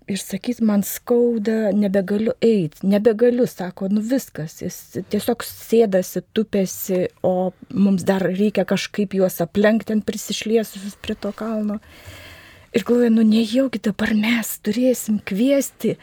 Ir 0.10 0.20
sakyt, 0.22 0.60
man 0.62 0.84
skauda, 0.86 1.72
nebegaliu 1.74 2.36
eiti, 2.42 2.84
nebegaliu, 2.86 3.48
sako, 3.50 3.88
nu 3.90 4.04
viskas, 4.06 4.60
jis 4.62 4.76
tiesiog 5.10 5.42
sėdasi, 5.42 6.22
tupėsi, 6.30 7.00
o 7.26 7.54
mums 7.74 8.06
dar 8.06 8.22
reikia 8.22 8.68
kažkaip 8.70 9.16
juos 9.18 9.40
aplenkti 9.42 9.96
ant 9.96 10.06
prisišliesusius 10.06 10.98
prie 11.02 11.18
to 11.18 11.34
kalno. 11.34 11.80
Ir 12.78 12.86
galvoju, 12.86 13.16
nu 13.18 13.26
nejaugi 13.26 13.82
dabar 13.90 14.14
mes 14.18 14.52
turėsim 14.62 15.22
kviesti 15.26 15.96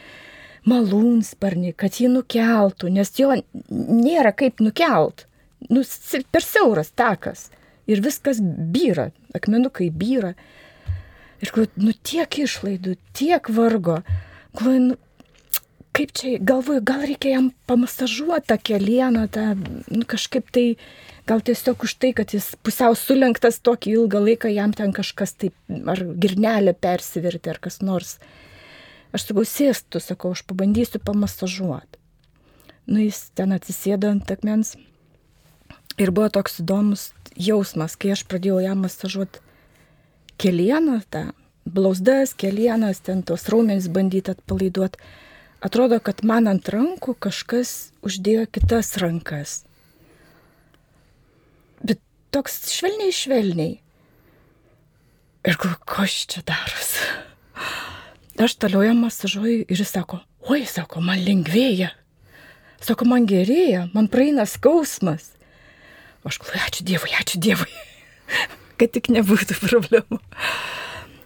malūnsparnį, 0.67 1.71
kad 1.79 1.99
jį 1.99 2.11
nukeltų, 2.17 2.91
nes 2.91 3.15
jo 3.19 3.31
nėra 3.71 4.35
kaip 4.35 4.59
nukelt 4.63 5.27
nu, 5.69 5.83
per 6.31 6.45
siauras 6.45 6.91
takas. 6.95 7.49
Ir 7.89 7.99
viskas 8.03 8.39
byra, 8.41 9.11
akmenukai 9.35 9.89
byra. 9.91 10.33
Ir 11.43 11.51
nu, 11.75 11.91
tiek 12.05 12.39
išlaidų, 12.39 12.95
tiek 13.15 13.49
vargo. 13.51 13.99
Galvoju, 14.55 14.83
nu, 14.85 14.99
kaip 15.93 16.13
čia, 16.15 16.37
galvoju, 16.39 16.81
gal 16.85 17.03
reikia 17.03 17.33
jam 17.35 17.49
pamasažuoti 17.67 18.47
tą 18.49 18.57
kelieną, 18.69 19.25
tą, 19.33 19.49
nu, 19.91 20.05
kažkaip 20.09 20.47
tai, 20.55 20.65
gal 21.29 21.43
tiesiog 21.43 21.83
už 21.83 21.97
tai, 21.99 22.13
kad 22.15 22.31
jis 22.33 22.53
pusiau 22.63 22.95
sulenktas 22.97 23.59
tokį 23.65 23.97
ilgą 23.97 24.23
laiką, 24.23 24.53
jam 24.53 24.71
ten 24.77 24.95
kažkas 24.95 25.35
taip, 25.35 25.57
ar 25.69 25.99
girnelė 25.99 26.75
persiverti, 26.79 27.51
ar 27.51 27.59
kas 27.63 27.81
nors. 27.83 28.15
Aš 29.13 29.27
sakau, 29.27 29.43
sėstu, 29.45 30.01
sakau, 30.01 30.31
aš 30.33 30.41
pabandysiu 30.47 31.03
pamasažuoti. 31.03 31.99
Nu, 32.87 33.03
jis 33.03 33.27
ten 33.35 33.53
atsisėdo 33.55 34.09
ant 34.11 34.31
akmens 34.31 34.73
Ir 36.01 36.09
buvo 36.09 36.29
toks 36.33 36.61
įdomus 36.63 37.11
jausmas, 37.37 37.97
kai 37.99 38.13
aš 38.15 38.23
pradėjau 38.29 38.61
ją 38.63 38.73
masažuoti 38.77 39.41
kelieną, 40.41 41.01
tą 41.13 41.27
blauzdas, 41.65 42.33
kelienas, 42.33 43.01
ten 43.05 43.21
tos 43.23 43.45
raumenys 43.51 43.89
bandyti 43.93 44.33
atpalaiduoti. 44.33 44.99
Atrodo, 45.63 45.99
kad 46.03 46.25
man 46.27 46.49
ant 46.51 46.67
rankų 46.67 47.15
kažkas 47.23 47.93
uždėjo 48.03 48.49
kitas 48.51 48.97
rankas. 48.99 49.61
Bet 51.79 52.01
toks 52.35 52.65
švelniai, 52.73 53.13
švelniai. 53.15 53.77
Ir 55.43 55.59
galvoju, 55.59 55.79
kas 55.87 56.17
čia 56.31 56.43
darosi? 56.47 57.07
Aš 58.43 58.57
toliau 58.59 58.81
jam 58.83 59.03
masažuoju 59.05 59.65
ir 59.69 59.79
jis 59.79 59.91
sako, 59.93 60.17
oi, 60.51 60.63
sako, 60.67 61.03
man 61.05 61.21
lengvėja. 61.23 61.93
Sako, 62.83 63.07
man 63.07 63.27
gerėja, 63.29 63.85
man 63.93 64.09
praeina 64.11 64.43
skausmas. 64.49 65.32
Aš 66.23 66.39
galvoju, 66.39 66.61
ačiū 66.67 66.85
Dievui, 66.87 67.11
ačiū 67.19 67.39
Dievui, 67.43 67.69
kad 68.79 68.93
tik 68.95 69.09
nebūtų 69.11 69.57
problemų. 69.59 70.19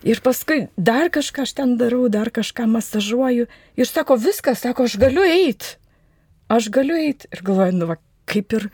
Ir 0.08 0.22
paskui 0.24 0.68
dar 0.78 1.12
kažką 1.14 1.44
aš 1.46 1.54
ten 1.58 1.76
darau, 1.78 2.06
dar 2.10 2.30
kažką 2.34 2.68
masažuoju. 2.72 3.48
Ir 3.78 3.90
sako, 3.90 4.18
viskas, 4.22 4.62
sako, 4.64 4.86
aš 4.88 4.98
galiu 5.02 5.26
eiti. 5.26 5.76
Aš 6.54 6.70
galiu 6.74 6.96
eiti. 6.96 7.30
Ir 7.34 7.42
galvoju, 7.46 7.76
nu, 7.76 7.90
va, 7.90 7.98
kaip 8.30 8.54
ir 8.56 8.70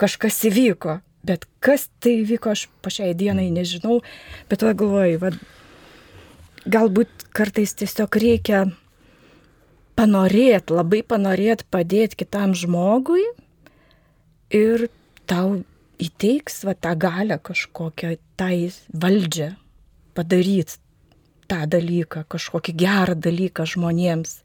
kažkas 0.00 0.42
įvyko. 0.50 0.98
Bet 1.26 1.46
kas 1.64 1.88
tai 2.02 2.20
įvyko, 2.22 2.52
aš 2.52 2.66
pačiai 2.84 3.14
dienai 3.18 3.48
nežinau. 3.54 4.02
Bet 4.50 4.62
tada 4.62 4.74
galvoju, 4.78 5.22
va, 5.22 5.32
galbūt 6.66 7.30
kartais 7.34 7.74
tiesiog 7.78 8.18
reikia 8.20 8.66
panorėti, 9.96 10.76
labai 10.76 11.00
panorėti 11.06 11.66
padėti 11.72 12.20
kitam 12.22 12.52
žmogui 12.58 13.24
ir 14.54 14.88
tau 15.28 15.60
įteiks 16.02 16.64
va, 16.66 16.74
tą 16.74 16.94
galę 16.98 17.38
kažkokią, 17.42 18.16
tai 18.36 18.70
valdžią 18.92 19.52
padaryti 20.16 20.80
tą 21.50 21.62
dalyką, 21.70 22.24
kažkokį 22.32 22.74
gerą 22.82 23.14
dalyką 23.14 23.66
žmonėms. 23.68 24.40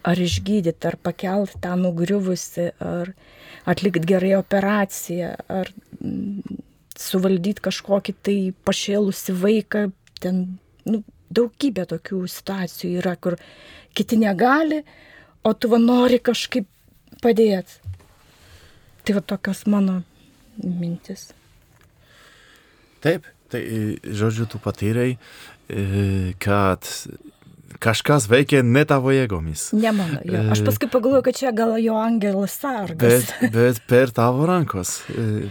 Ar 0.00 0.16
išgydyti, 0.16 0.86
ar 0.88 0.96
pakelti 0.96 1.58
tą 1.60 1.74
nugriuvusi, 1.76 2.70
ar 2.80 3.10
atlikti 3.68 4.00
gerai 4.08 4.32
operaciją, 4.38 5.34
ar 5.44 5.68
mm, 6.00 6.56
suvaldyti 6.96 7.60
kažkokį 7.66 8.14
tai 8.24 8.36
pašėlusi 8.64 9.36
vaiką. 9.36 9.90
Ten 10.24 10.40
nu, 10.88 11.02
daugybė 11.28 11.84
tokių 11.92 12.22
situacijų 12.32 13.02
yra, 13.02 13.12
kur 13.20 13.36
kiti 13.92 14.16
negali, 14.20 14.80
o 15.44 15.52
tu 15.52 15.68
va 15.68 15.76
nori 15.76 16.16
kažkaip 16.16 16.64
padėti. 17.20 17.76
Tai 19.04 19.18
va 19.18 19.26
tokios 19.34 19.66
mano 19.68 20.00
mintis. 20.58 21.30
Taip, 23.00 23.26
tai 23.52 23.62
žodžiu, 24.04 24.46
tu 24.50 24.60
patyrei, 24.62 25.16
kad 26.42 26.88
kažkas 27.80 28.26
veikia 28.30 28.60
ne 28.66 28.82
tavo 28.88 29.12
jėgomis. 29.14 29.70
Ne 29.78 29.92
mano, 29.96 30.20
jo. 30.26 30.42
aš 30.52 30.64
paskui 30.66 30.90
pagalvoju, 30.92 31.24
kad 31.28 31.38
čia 31.38 31.52
gal 31.56 31.76
jo 31.80 31.96
angelas 32.00 32.56
sargas. 32.60 33.30
Bet, 33.30 33.54
bet 33.54 33.80
per 33.88 34.12
tavo 34.16 34.48
rankos 34.48 34.98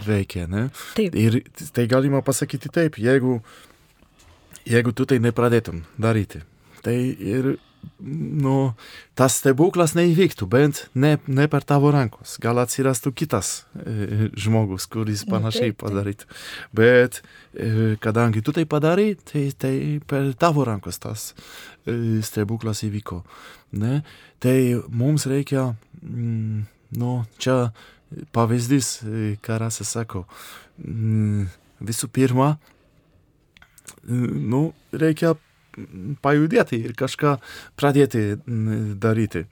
veikia, 0.06 0.46
ne? 0.50 0.68
Taip. 0.98 1.16
Ir 1.18 1.40
tai 1.74 1.88
galima 1.90 2.22
pasakyti 2.26 2.70
taip, 2.72 3.00
jeigu, 3.02 3.40
jeigu 4.68 4.94
tu 4.94 5.08
tai 5.10 5.18
nepradėtum 5.22 5.82
daryti, 5.98 6.44
tai 6.84 6.96
ir 7.18 7.56
nu, 8.00 8.72
tas 9.18 9.36
stebuklas 9.40 9.92
neįvyktų, 9.96 10.46
bent 10.50 10.82
ne, 10.96 11.14
ne 11.28 11.46
per 11.50 11.64
tavo 11.68 11.90
rankos. 11.94 12.36
Gal 12.42 12.60
atsirastų 12.62 13.12
kitas 13.16 13.50
e, 13.76 14.30
žmogus, 14.40 14.86
kuris 14.90 15.24
Nu, 15.26 15.34
panašiai 15.34 15.74
padarytų. 15.76 16.28
Bet 16.76 17.20
e, 17.20 17.96
kadangi 18.00 18.42
tu 18.44 18.54
tai 18.56 18.64
padarai, 18.68 19.12
tai, 19.28 19.48
tai 19.52 19.74
per 20.06 20.32
tavo 20.40 20.64
rankos 20.68 21.00
tas 21.02 21.30
e, 21.84 22.20
stebuklas 22.24 22.84
įvyko. 22.88 23.22
Ne? 23.80 24.00
Tai 24.40 24.56
mums 24.88 25.28
reikia, 25.30 25.70
mm, 26.00 26.64
nu, 27.00 27.14
čia 27.38 27.70
pavyzdys, 28.34 28.94
e, 29.04 29.36
ką 29.44 29.60
Rasas 29.60 29.92
sako, 29.96 30.24
mm, 30.80 31.46
visų 31.84 32.10
pirma, 32.12 32.54
nu, 34.08 34.70
reikia 34.92 35.34
pajudėti 36.22 36.80
ir 36.84 36.94
kažką 36.98 37.36
pradėti 37.78 38.24
daryti. 39.00 39.44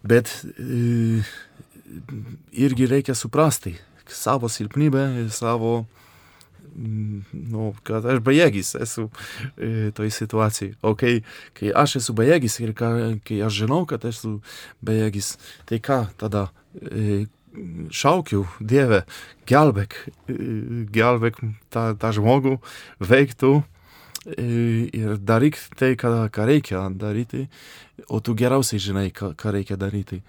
Bet 0.00 0.32
e, 0.56 1.20
irgi 2.56 2.88
reikia 2.88 3.14
suprasti 3.18 3.76
savo 4.10 4.48
silpnybę 4.48 5.28
savo, 5.30 5.84
nu, 6.74 7.70
kad 7.86 8.06
aš 8.06 8.20
bejėgis 8.24 8.74
esu 8.80 9.08
e, 9.56 9.90
toj 9.94 10.10
situacijai. 10.14 10.74
O 10.86 10.94
kai, 10.98 11.20
kai 11.56 11.72
aš 11.76 11.98
esu 12.00 12.14
bejėgis 12.18 12.60
ir 12.62 12.74
ką, 12.78 12.90
kai 13.26 13.40
aš 13.46 13.62
žinau, 13.64 13.84
kad 13.90 14.04
esu 14.08 14.38
bejėgis, 14.84 15.36
tai 15.68 15.80
ką 15.84 16.04
tada? 16.20 16.48
E, 16.74 17.26
šaukiu, 17.90 18.44
Dieve, 18.62 19.02
gelbėk, 19.50 19.96
gelbėk 20.94 21.40
tą, 21.74 21.90
tą 21.98 22.12
žmogų, 22.14 22.60
veiktų 23.02 23.56
ir 24.26 25.16
daryk 25.16 25.56
tai, 25.78 25.94
ką, 25.96 26.28
ką 26.32 26.46
reikia 26.48 26.82
daryti, 26.92 27.46
o 28.08 28.20
tu 28.20 28.34
geriausiai 28.34 28.80
žinai, 28.80 29.08
ką, 29.16 29.32
ką 29.38 29.54
reikia 29.56 29.78
daryti. 29.80 30.20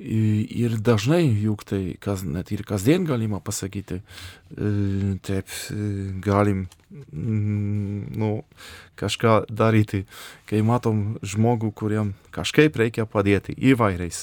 Ir 0.00 0.78
dažnai 0.80 1.26
juk 1.42 1.60
tai, 1.68 1.96
kas, 2.00 2.22
net 2.24 2.48
ir 2.54 2.62
kasdien 2.64 3.04
galima 3.04 3.36
pasakyti, 3.44 3.98
e, 4.00 4.70
taip 5.20 5.50
e, 5.68 5.76
galim 6.24 6.62
mm, 6.88 8.06
nu, 8.16 8.30
kažką 8.96 9.34
daryti, 9.52 10.06
kai 10.48 10.62
matom 10.64 11.18
žmogų, 11.20 11.68
kuriam 11.76 12.14
kažkaip 12.32 12.78
reikia 12.80 13.04
padėti 13.04 13.52
įvairiais, 13.52 14.22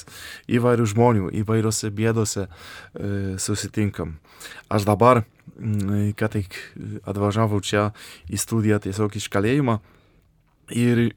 įvairių 0.50 0.88
žmonių, 0.94 1.30
įvairiose 1.44 1.92
bėdose 1.94 2.48
e, 2.48 3.38
susitinkam. 3.38 4.16
Aš 4.66 4.88
dabar, 4.88 5.22
mm, 5.54 6.10
ką 6.18 6.32
tik 6.34 6.58
atvažiavau 7.06 7.62
čia 7.62 7.92
į 8.26 8.42
studiją 8.42 8.82
tiesiog 8.82 9.14
iš 9.14 9.30
kalėjimo 9.30 9.78
ir 10.74 11.12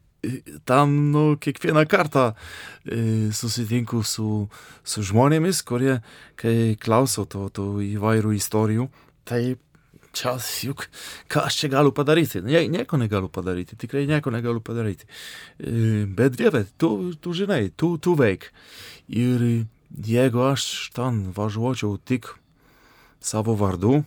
tam, 0.65 1.11
nu, 1.11 1.37
kiekvieną 1.37 1.85
kartą 1.89 2.31
e, 2.85 3.31
susitinku 3.33 4.03
su, 4.03 4.47
su 4.83 5.03
žmonėmis, 5.05 5.63
kurie, 5.65 5.99
kai 6.39 6.77
klauso 6.81 7.25
to, 7.25 7.47
to 7.49 7.65
įvairių 7.81 8.35
istorijų, 8.37 8.87
tai 9.25 9.57
čia 10.13 10.35
juk, 10.67 10.85
ką 11.31 11.47
aš 11.47 11.61
čia 11.63 11.71
galiu 11.73 11.93
padaryti? 11.95 12.43
Nie, 12.45 12.63
nieko 12.69 12.99
negaliu 13.01 13.31
padaryti, 13.31 13.79
tikrai 13.79 14.05
nieko 14.09 14.33
negaliu 14.33 14.61
padaryti. 14.61 15.07
E, 15.57 16.05
bet 16.05 16.37
Dieve, 16.37 16.65
tu, 16.77 17.13
tu 17.15 17.33
žinai, 17.33 17.71
tu, 17.73 17.95
tu 17.97 18.15
veik. 18.19 18.51
Ir 19.09 19.65
jeigu 19.91 20.45
aš 20.51 20.91
ten 20.95 21.31
važiuočiau 21.35 21.97
tik 21.97 22.29
savo 23.21 23.55
vardu, 23.57 24.03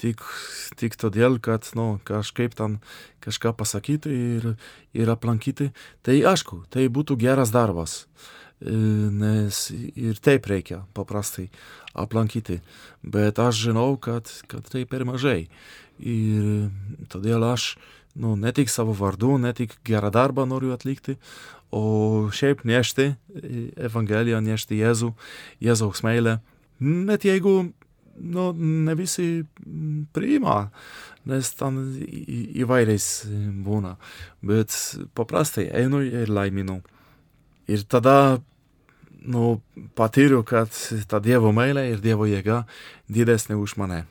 tik, 0.00 0.22
tik 0.80 0.96
todėl, 0.96 1.38
kad 1.42 1.68
nu, 1.76 1.98
kažkaip 2.08 2.54
ten 2.56 2.78
kažką 3.20 3.52
pasakyti 3.58 4.12
ir, 4.36 4.46
ir 4.96 5.12
aplankyti, 5.12 5.70
tai 6.06 6.20
aišku, 6.24 6.64
tai 6.72 6.88
būtų 6.88 7.18
geras 7.20 7.52
darbas. 7.52 8.06
Nes 8.60 9.58
ir 9.72 10.18
taip 10.20 10.44
reikia 10.48 10.82
paprastai 10.92 11.48
aplankyti. 11.96 12.58
Bet 13.00 13.40
aš 13.40 13.62
žinau, 13.68 13.94
kad, 13.96 14.28
kad 14.48 14.66
tai 14.68 14.84
per 14.84 15.06
mažai. 15.08 15.48
Ir 16.00 16.68
todėl 17.12 17.44
aš 17.48 17.74
nu, 18.20 18.34
ne 18.36 18.52
tik 18.52 18.68
savo 18.68 18.92
vardu, 18.96 19.38
ne 19.40 19.52
tik 19.56 19.78
gerą 19.86 20.10
darbą 20.12 20.44
noriu 20.48 20.74
atlikti, 20.74 21.16
o 21.70 22.28
šiaip 22.34 22.64
nešti 22.66 23.12
Evangeliją, 23.78 24.40
nešti 24.42 24.80
Jėzų, 24.80 25.12
Jėzaus 25.62 26.02
meilę. 26.04 26.40
Net 26.80 27.24
jeigu 27.24 27.70
nu, 28.20 28.50
ne 28.52 28.94
visi 28.98 29.42
mm, 29.42 30.10
priima, 30.14 30.70
nes 31.30 31.50
ten 31.56 31.80
įvairiais 32.64 33.08
būna. 33.64 33.96
Bet 34.44 34.76
paprastai 35.16 35.68
einu 35.82 36.02
ir 36.04 36.32
laiminu. 36.32 36.80
Ir 37.70 37.84
tada 37.86 38.40
nu, 39.20 39.60
patyriu, 39.94 40.42
kad 40.46 40.72
ta 41.08 41.20
Dievo 41.22 41.52
meilė 41.54 41.90
ir 41.92 42.00
Dievo 42.04 42.28
jėga 42.28 42.64
didesnė 43.12 43.58
už 43.60 43.76
mane. 43.80 44.04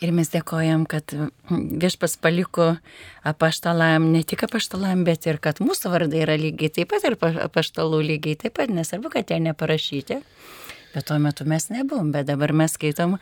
Ir 0.00 0.14
mes 0.16 0.30
dėkojam, 0.32 0.86
kad 0.88 1.12
viešpas 1.50 2.14
paliko 2.24 2.70
apaštalam, 3.26 4.06
ne 4.14 4.22
tik 4.24 4.46
apaštalam, 4.46 5.02
bet 5.04 5.26
ir 5.28 5.36
kad 5.44 5.60
mūsų 5.60 5.92
vardai 5.92 6.22
yra 6.24 6.38
lygiai 6.40 6.72
taip 6.72 6.88
pat 6.94 7.04
ir 7.04 7.18
pa- 7.20 7.36
apaštalų 7.44 8.00
lygiai 8.14 8.38
taip 8.40 8.56
pat, 8.56 8.72
nesvarbu, 8.72 9.12
kad 9.12 9.28
jie 9.28 9.42
neparašyti. 9.44 10.22
Bet 10.94 11.06
tuo 11.06 11.18
metu 11.22 11.46
mes 11.46 11.68
nebuvom, 11.70 12.10
bet 12.10 12.26
dabar 12.26 12.52
mes 12.56 12.74
skaitom, 12.74 13.18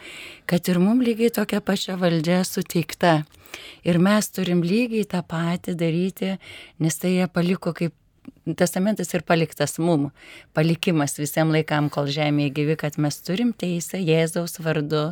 kad 0.48 0.68
ir 0.72 0.80
mums 0.80 1.04
lygiai 1.04 1.34
tokia 1.36 1.60
pačia 1.60 1.98
valdžia 2.00 2.40
suteikta. 2.48 3.22
Ir 3.84 3.98
mes 4.00 4.28
turim 4.32 4.62
lygiai 4.64 5.04
tą 5.08 5.20
patį 5.26 5.74
daryti, 5.76 6.36
nes 6.80 6.96
tai 6.96 7.18
jie 7.18 7.26
paliko 7.32 7.74
kaip 7.76 7.92
testamentas 8.56 9.12
ir 9.14 9.24
paliktas 9.28 9.76
mum, 9.82 10.08
palikimas 10.56 11.18
visiems 11.20 11.52
laikam, 11.52 11.90
kol 11.92 12.08
žemėje 12.12 12.54
gyvi, 12.56 12.78
kad 12.80 12.96
mes 13.00 13.20
turim 13.24 13.52
teisę 13.52 14.00
Jėzaus 14.00 14.58
vardu 14.64 15.04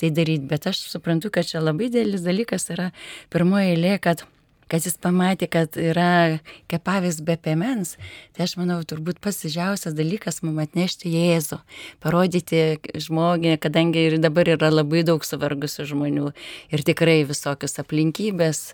tai 0.00 0.10
daryti. 0.14 0.48
Bet 0.50 0.66
aš 0.70 0.82
suprantu, 0.90 1.30
kad 1.34 1.46
čia 1.46 1.62
labai 1.62 1.90
didelis 1.92 2.26
dalykas 2.26 2.70
yra 2.74 2.90
pirmoji 3.30 3.74
eilė, 3.76 3.96
kad 4.02 4.26
kad 4.70 4.86
jis 4.86 4.96
pamatė, 5.02 5.48
kad 5.50 5.76
yra 5.80 6.40
kepavis 6.70 7.20
be 7.26 7.36
piemens, 7.40 7.96
tai 8.36 8.46
aš 8.46 8.56
manau, 8.60 8.80
turbūt 8.86 9.20
pats 9.22 9.42
didžiausias 9.44 9.96
dalykas 9.98 10.42
mums 10.46 10.64
atnešti 10.68 11.12
Jėzų, 11.14 11.60
parodyti 12.04 12.62
žmogį, 12.94 13.56
kadangi 13.62 14.06
ir 14.10 14.20
dabar 14.22 14.48
yra 14.54 14.70
labai 14.72 15.02
daug 15.06 15.26
suvargusių 15.26 15.88
žmonių 15.90 16.30
ir 16.70 16.86
tikrai 16.86 17.20
visokios 17.28 17.78
aplinkybės 17.82 18.70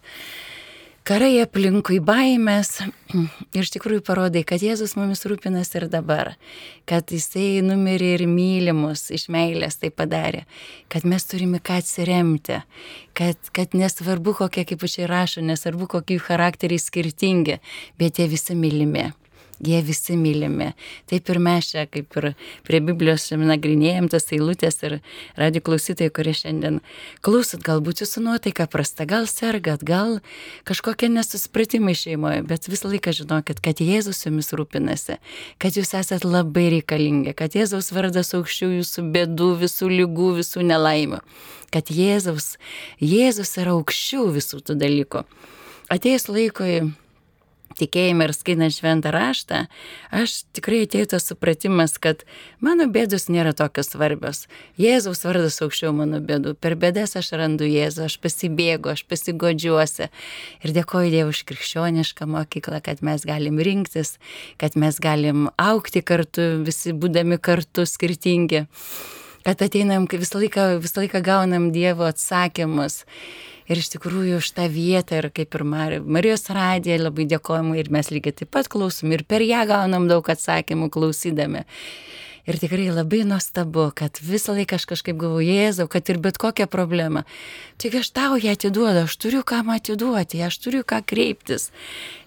karai 1.07 1.37
aplinkui 1.38 2.01
baimės 2.03 2.81
ir 3.14 3.62
iš 3.62 3.71
tikrųjų 3.77 4.03
parodai, 4.07 4.42
kad 4.47 4.62
Jėzus 4.64 4.97
mumis 4.99 5.23
rūpinasi 5.29 5.79
ir 5.79 5.87
dabar, 5.92 6.33
kad 6.88 7.12
jisai 7.14 7.62
numirė 7.64 8.12
ir 8.16 8.25
mylimus 8.31 9.07
iš 9.14 9.29
meilės 9.33 9.79
tai 9.83 9.92
padarė, 9.95 10.45
kad 10.92 11.07
mes 11.07 11.29
turime 11.31 11.61
ką 11.62 11.79
atsiremti, 11.83 12.59
kad, 13.16 13.53
kad 13.55 13.77
nesvarbu 13.79 14.35
kokie, 14.40 14.66
kaip 14.66 14.83
čia 14.90 15.07
rašo, 15.11 15.45
nesvarbu 15.47 15.88
kokie 15.95 16.19
jų 16.19 16.27
charakteriai 16.27 16.83
skirtingi, 16.83 17.61
bet 18.01 18.19
jie 18.19 18.27
visi 18.33 18.59
mylimi. 18.59 19.12
Jie 19.64 19.79
visi 19.81 20.16
mylimi. 20.21 20.75
Taip 21.09 21.31
ir 21.33 21.38
mes 21.40 21.71
čia, 21.71 21.87
kaip 21.88 22.12
ir 22.21 22.27
prie 22.66 22.81
Biblijos 22.85 23.25
šiame 23.25 23.47
nagrinėjom 23.49 24.11
tas 24.12 24.29
eilutės 24.37 24.83
ir 24.85 24.99
radio 25.38 25.62
klausytojai, 25.64 26.12
kurie 26.12 26.35
šiandien 26.37 26.83
klausot, 27.25 27.62
galbūt 27.64 28.03
jūsų 28.05 28.25
nuotaika 28.27 28.66
prasta, 28.69 29.07
gal 29.09 29.25
sergat, 29.31 29.81
gal 29.87 30.19
kažkokie 30.69 31.09
nesusipratimai 31.14 31.95
šeimoje, 31.97 32.42
bet 32.51 32.69
visą 32.69 32.90
laiką 32.92 33.14
žinokit, 33.16 33.62
kad 33.64 33.81
Jėzus 33.81 34.21
jumis 34.27 34.53
rūpinasi, 34.53 35.16
kad 35.62 35.81
jūs 35.81 35.95
esat 36.03 36.29
labai 36.29 36.69
reikalingi, 36.77 37.33
kad 37.38 37.57
Jėzaus 37.57 37.88
vardas 37.97 38.35
aukščiau 38.37 38.75
jūsų 38.77 39.07
bėdų, 39.16 39.51
visų 39.64 39.88
lygų, 39.95 40.35
visų 40.42 40.69
nelaimių, 40.69 41.23
kad 41.73 41.88
Jėzaus, 41.88 42.59
Jėzus 43.01 43.57
yra 43.57 43.73
aukščiau 43.79 44.29
visų 44.37 44.61
tų 44.69 44.77
dalykų. 44.85 45.25
Ateis 45.97 46.29
laikui 46.29 46.90
tikėjime 47.76 48.26
ir 48.26 48.33
skaitant 48.37 48.72
šventą 48.72 49.11
raštą, 49.14 49.64
aš 50.14 50.37
tikrai 50.57 50.85
atėjo 50.87 51.11
tas 51.14 51.26
supratimas, 51.29 51.96
kad 52.02 52.24
mano 52.64 52.87
bėdos 52.92 53.29
nėra 53.33 53.52
tokios 53.57 53.92
svarbios. 53.92 54.44
Jėzaus 54.81 55.24
vardas 55.26 55.59
aukščiau 55.64 55.92
mano 55.96 56.20
bėdų. 56.24 56.55
Per 56.61 56.76
bėdas 56.81 57.16
aš 57.18 57.33
randu 57.40 57.68
Jėzų, 57.68 58.07
aš 58.09 58.18
pasibėgu, 58.22 58.92
aš 58.94 59.05
pasigodžiuosi. 59.11 60.09
Ir 60.64 60.76
dėkoju 60.76 61.12
Dievui 61.12 61.35
už 61.35 61.42
krikščionišką 61.50 62.29
mokyklą, 62.33 62.81
kad 62.85 63.05
mes 63.07 63.26
galim 63.29 63.61
rinktis, 63.61 64.16
kad 64.61 64.79
mes 64.79 65.00
galim 65.02 65.50
aukti 65.61 66.02
kartu, 66.07 66.57
visi 66.66 66.96
būdami 66.96 67.40
kartu 67.42 67.87
skirtingi. 67.88 68.66
Kad 69.46 69.61
ateinam, 69.62 70.09
visą 70.11 70.40
laiką, 70.40 70.62
visą 70.83 71.05
laiką 71.05 71.20
gaunam 71.22 71.70
Dievo 71.74 72.09
atsakymus. 72.09 73.05
Ir 73.66 73.81
iš 73.83 73.88
tikrųjų 73.96 74.38
už 74.38 74.52
tą 74.55 74.68
vietą 74.70 75.18
ir 75.18 75.31
kaip 75.35 75.57
ir 75.59 75.64
Mar 75.66 75.96
Marijos 76.02 76.46
radija 76.55 77.00
labai 77.00 77.26
dėkojama 77.26 77.74
ir 77.81 77.90
mes 77.90 78.12
lygiai 78.14 78.37
taip 78.40 78.52
pat 78.55 78.70
klausom 78.70 79.14
ir 79.16 79.24
per 79.26 79.42
ją 79.42 79.64
gaunam 79.66 80.07
daug 80.11 80.29
atsakymų 80.31 80.90
klausydami. 80.94 81.64
Ir 82.47 82.61
tikrai 82.63 82.93
labai 82.95 83.25
nuostabu, 83.27 83.89
kad 83.99 84.21
visą 84.23 84.55
laiką 84.55 84.79
aš 84.79 84.85
kažkaip 84.87 85.17
galvoju, 85.19 85.49
Jėzau, 85.51 85.89
kad 85.91 86.07
ir 86.07 86.21
bet 86.23 86.37
kokią 86.39 86.69
problemą. 86.71 87.25
Tik 87.83 87.97
aš 87.99 88.13
tau 88.15 88.37
ją 88.39 88.53
atiduodu, 88.55 89.03
aš 89.09 89.17
turiu 89.19 89.43
man 89.67 89.81
atiduoti, 89.81 90.39
aš 90.47 90.59
turiu 90.63 90.85
ką 90.87 91.01
kreiptis. 91.03 91.73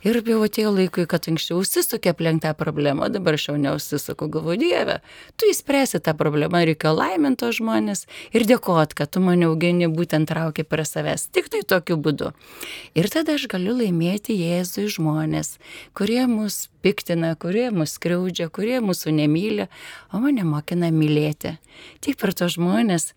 Ir 0.03 0.19
jau 0.19 0.41
atėjo 0.43 0.73
laikui, 0.75 1.05
kad 1.07 1.23
anksčiau 1.31 1.61
užsisukė 1.63 2.11
aplink 2.11 2.43
tą 2.43 2.51
problemą, 2.53 3.07
dabar 3.07 3.35
aš 3.39 3.47
jau 3.49 3.55
neužsisuku, 3.55 4.27
galvoju, 4.27 4.59
Dieve, 4.59 4.99
tu 5.39 5.47
įspręsi 5.47 6.01
tą 6.03 6.13
problemą, 6.19 6.65
reikia 6.67 6.91
laiminto 6.91 7.51
žmonės 7.55 8.05
ir 8.35 8.43
dėkot, 8.43 8.95
kad 8.95 9.11
tu 9.15 9.23
mane 9.23 9.47
augini 9.47 9.87
būtent 9.87 10.27
traukia 10.27 10.67
prie 10.67 10.83
savęs. 10.83 11.29
Tik 11.31 11.47
tai 11.47 11.63
tokiu 11.63 11.95
būdu. 11.95 12.33
Ir 12.95 13.07
tada 13.07 13.39
aš 13.39 13.47
galiu 13.47 13.77
laimėti 13.79 14.35
Jėzui 14.35 14.89
žmonės, 14.91 15.55
kurie 15.95 16.25
mus 16.27 16.67
piktina, 16.83 17.33
kurie 17.39 17.69
mus 17.75 17.95
skriaudžia, 17.97 18.49
kurie 18.53 18.79
mūsų 18.83 19.13
nemyli, 19.17 19.67
o 20.13 20.21
mane 20.23 20.45
mokina 20.47 20.91
mylėti. 20.95 21.55
Tik 22.03 22.19
per 22.21 22.33
to 22.37 22.49
žmonės 22.51 23.13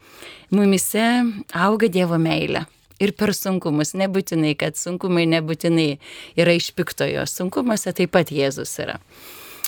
mumise 0.54 1.06
auga 1.52 1.90
Dievo 1.92 2.18
meilė. 2.20 2.66
Ir 3.02 3.16
per 3.18 3.32
sunkumus, 3.34 3.96
nebūtinai, 3.98 4.52
kad 4.54 4.78
sunkumai 4.78 5.24
nebūtinai 5.26 5.96
yra 6.38 6.54
iš 6.54 6.70
piktojo, 6.76 7.24
sunkumuose 7.26 7.90
taip 7.98 8.12
pat 8.14 8.30
Jėzus 8.30 8.76
yra. 8.82 9.00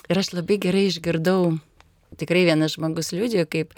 Ir 0.07 0.21
aš 0.21 0.35
labai 0.37 0.61
gerai 0.63 0.85
išgirdau 0.91 1.57
tikrai 2.19 2.45
vienas 2.49 2.75
žmogus 2.77 3.13
liūdėjo, 3.15 3.47
kaip, 3.51 3.75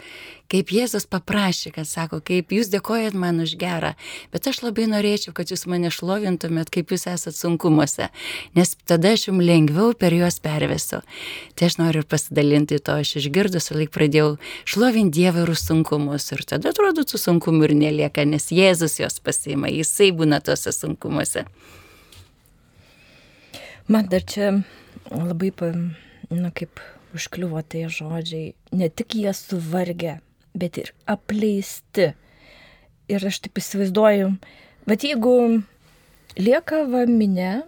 kaip 0.51 0.71
Jėzus 0.73 1.07
paprašė, 1.09 1.71
kad 1.75 1.89
sako, 1.89 2.19
kaip 2.25 2.53
jūs 2.55 2.71
dėkojat 2.73 3.17
man 3.17 3.41
už 3.43 3.55
gerą, 3.59 3.93
bet 4.33 4.49
aš 4.49 4.61
labai 4.65 4.87
norėčiau, 4.91 5.33
kad 5.37 5.51
jūs 5.51 5.65
mane 5.69 5.91
šlovintumėt, 5.93 6.71
kaip 6.73 6.93
jūs 6.93 7.07
esat 7.11 7.37
sunkumuose, 7.37 8.09
nes 8.57 8.75
tada 8.89 9.13
aš 9.15 9.27
jums 9.29 9.45
lengviau 9.47 9.95
per 9.97 10.15
juos 10.15 10.39
pervesiu. 10.43 11.01
Tai 11.57 11.69
aš 11.69 11.79
noriu 11.81 12.03
pasidalinti 12.07 12.79
to, 12.79 12.99
aš 13.01 13.17
išgirdus 13.21 13.71
ir 13.71 13.81
laik 13.83 13.95
pradėjau 13.95 14.35
šlovinti 14.67 15.17
Dievą 15.17 15.47
ir 15.47 15.55
sunkumus 15.57 16.29
ir 16.35 16.43
tada 16.45 16.73
atrodo, 16.73 17.05
tų 17.07 17.17
sunkumų 17.21 17.69
ir 17.69 17.73
nelieka, 17.79 18.25
nes 18.27 18.51
Jėzus 18.53 18.99
juos 19.01 19.17
pasiima, 19.23 19.71
jisai 19.71 20.11
būna 20.15 20.41
tose 20.45 20.73
sunkumuose. 20.75 21.47
Man 23.87 24.09
dar 24.11 24.23
čia 24.27 24.51
labai, 25.07 25.51
na 26.29 26.51
kaip 26.51 26.81
užkliuvo 27.15 27.61
tie 27.63 27.87
žodžiai, 27.91 28.53
ne 28.75 28.89
tik 28.89 29.15
jie 29.15 29.33
suvargę, 29.35 30.19
bet 30.57 30.77
ir 30.81 30.93
apleisti. 31.07 32.11
Ir 33.07 33.23
aš 33.29 33.39
taip 33.45 33.59
įsivaizduoju, 33.61 34.33
bet 34.89 35.05
jeigu 35.07 35.35
lieka 36.35 36.83
va 36.91 37.05
minė, 37.07 37.61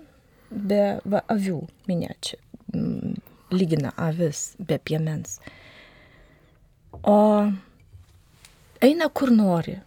be 0.51 0.99
va 1.07 1.23
avių 1.31 1.61
minė 1.87 2.11
čia, 2.25 2.39
mm, 2.73 3.15
lygina 3.55 3.93
avis 3.95 4.53
be 4.59 4.79
piemens, 4.83 5.39
o 7.03 7.47
eina 8.83 9.07
kur 9.13 9.31
nori, 9.31 9.77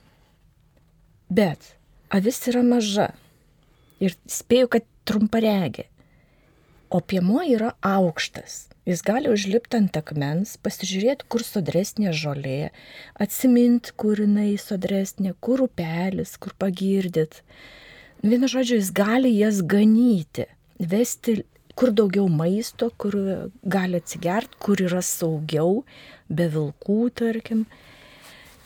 bet 1.29 1.75
avis 2.12 2.41
yra 2.49 2.65
maža 2.65 3.11
ir 4.03 4.17
spėju, 4.31 4.73
kad 4.73 4.88
trumparegė, 5.09 5.87
o 6.92 7.00
piemuo 7.00 7.40
yra 7.48 7.72
aukštas. 7.81 8.66
Jis 8.85 9.00
gali 9.07 9.31
užlipti 9.33 9.78
ant 9.78 9.96
akmens, 9.96 10.57
pasižiūrėti, 10.61 11.28
kur 11.31 11.44
sodresnė 11.46 12.12
žolė, 12.18 12.72
atsiminti, 13.22 13.94
kur 13.96 14.20
jinai 14.20 14.57
sodresnė, 14.61 15.37
kur 15.40 15.62
upelis, 15.68 16.35
kur 16.37 16.52
pagirdyt. 16.59 17.40
Vienu 18.26 18.50
žodžiu, 18.50 18.81
jis 18.81 18.90
gali 18.94 19.31
jas 19.38 19.62
ganyti, 19.62 20.48
vesti 20.78 21.40
kur 21.78 21.94
daugiau 21.96 22.28
maisto, 22.28 22.90
kur 23.00 23.16
gali 23.64 24.02
atsigerti, 24.02 24.59
kur 24.61 24.83
yra 24.85 25.00
saugiau, 25.07 25.85
be 26.28 26.50
vilkų, 26.52 26.98
tarkim. 27.22 27.64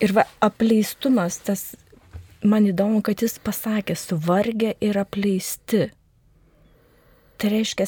Ir 0.02 0.16
va, 0.16 0.26
apleistumas, 0.44 1.38
tas, 1.44 1.68
man 2.42 2.66
įdomu, 2.72 3.04
kad 3.06 3.22
jis 3.22 3.38
pasakė, 3.38 3.96
suvargę 3.96 4.74
ir 4.80 4.98
apleisti. 5.00 5.86
Tai 7.36 7.52
reiškia, 7.52 7.86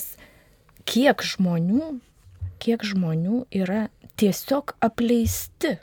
kiek 0.89 1.25
žmonių 1.25 1.99
kiek 2.63 2.85
žmonių 2.85 3.45
yra 3.55 3.89
tiesiog 4.19 4.75
apleisti. 4.85 5.79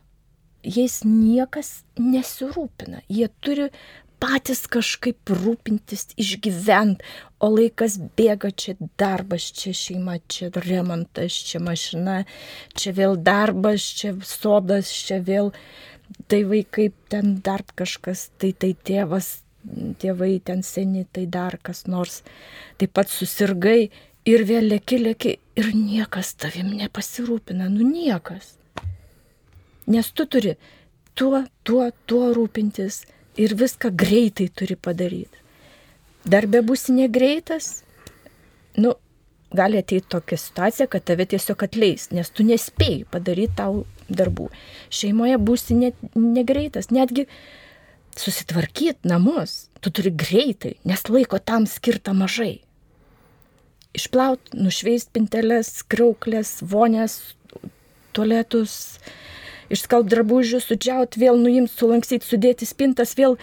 Jais 0.66 1.04
niekas 1.06 1.84
nesirūpina. 2.02 3.04
Jie 3.12 3.30
turi 3.44 3.70
patys 4.20 4.64
kažkaip 4.72 5.30
rūpintis, 5.30 6.08
išgyventi, 6.18 7.06
o 7.44 7.52
laikas 7.52 8.00
bėga, 8.18 8.50
čia 8.50 8.74
darbas, 8.98 9.52
čia 9.54 9.76
šeima, 9.78 10.18
čia 10.32 10.50
remontas, 10.56 11.36
čia 11.50 11.62
mašina, 11.62 12.24
čia 12.74 12.96
vėl 12.98 13.20
darbas, 13.22 13.86
čia 14.00 14.16
sodas, 14.26 14.90
čia 14.90 15.20
vėl 15.22 15.52
tai 16.32 16.42
vaikai, 16.48 16.90
ten 17.12 17.38
dar 17.46 17.66
kažkas, 17.78 18.30
tai 18.42 18.56
tai 18.58 18.74
tėvas, 18.88 19.44
tėvai 20.02 20.40
ten 20.48 20.66
seni, 20.66 21.06
tai 21.06 21.28
dar 21.30 21.60
kas 21.62 21.86
nors. 21.86 22.24
Taip 22.82 22.96
pat 22.98 23.12
susirgai 23.12 23.92
ir 24.26 24.44
vėl 24.50 24.70
lėki, 24.74 25.00
lėki 25.00 25.38
ir 25.58 25.72
niekas 25.78 26.34
tavim 26.42 26.74
nepasirūpina, 26.80 27.70
nu 27.70 27.86
niekas. 27.88 28.56
Nes 29.88 30.10
tu 30.12 30.26
turi 30.26 30.56
tuo, 31.14 31.44
tuo, 31.64 31.90
tuo 32.10 32.32
rūpintis 32.34 33.04
ir 33.38 33.56
viską 33.58 33.94
greitai 33.94 34.50
turi 34.50 34.76
padaryti. 34.76 35.44
Darbė 36.26 36.64
būsi 36.66 36.96
negreitas, 36.98 37.84
nu, 38.82 38.96
gali 39.56 39.78
ateiti 39.78 40.10
tokia 40.10 40.40
situacija, 40.42 40.90
kad 40.90 41.06
tave 41.06 41.28
tiesiog 41.30 41.68
atleis, 41.68 42.10
nes 42.12 42.34
tu 42.34 42.44
nespėjai 42.48 43.06
padaryti 43.14 43.60
tau 43.62 43.84
darbų. 44.10 44.50
Šeimoje 44.90 45.38
būsi 45.38 45.78
ne, 45.78 45.94
negreitas, 46.18 46.90
netgi 46.90 47.28
susitvarkyti 48.18 49.06
namus, 49.06 49.68
tu 49.86 49.94
turi 49.94 50.10
greitai, 50.10 50.80
nes 50.88 51.06
laiko 51.14 51.38
tam 51.38 51.70
skirta 51.70 52.16
mažai 52.18 52.65
išplaut, 53.98 54.54
nušveist 54.56 55.12
pinteles, 55.16 55.72
krauklės, 55.92 56.58
vonės, 56.62 57.36
tualetus, 58.16 59.00
išskalbt 59.74 60.12
drabužius, 60.14 60.68
sudžiaut, 60.70 61.18
vėl 61.20 61.40
nuimt, 61.42 61.72
sulankstyt, 61.72 62.26
sudėti 62.26 62.68
spintas, 62.70 63.16
vėl 63.18 63.40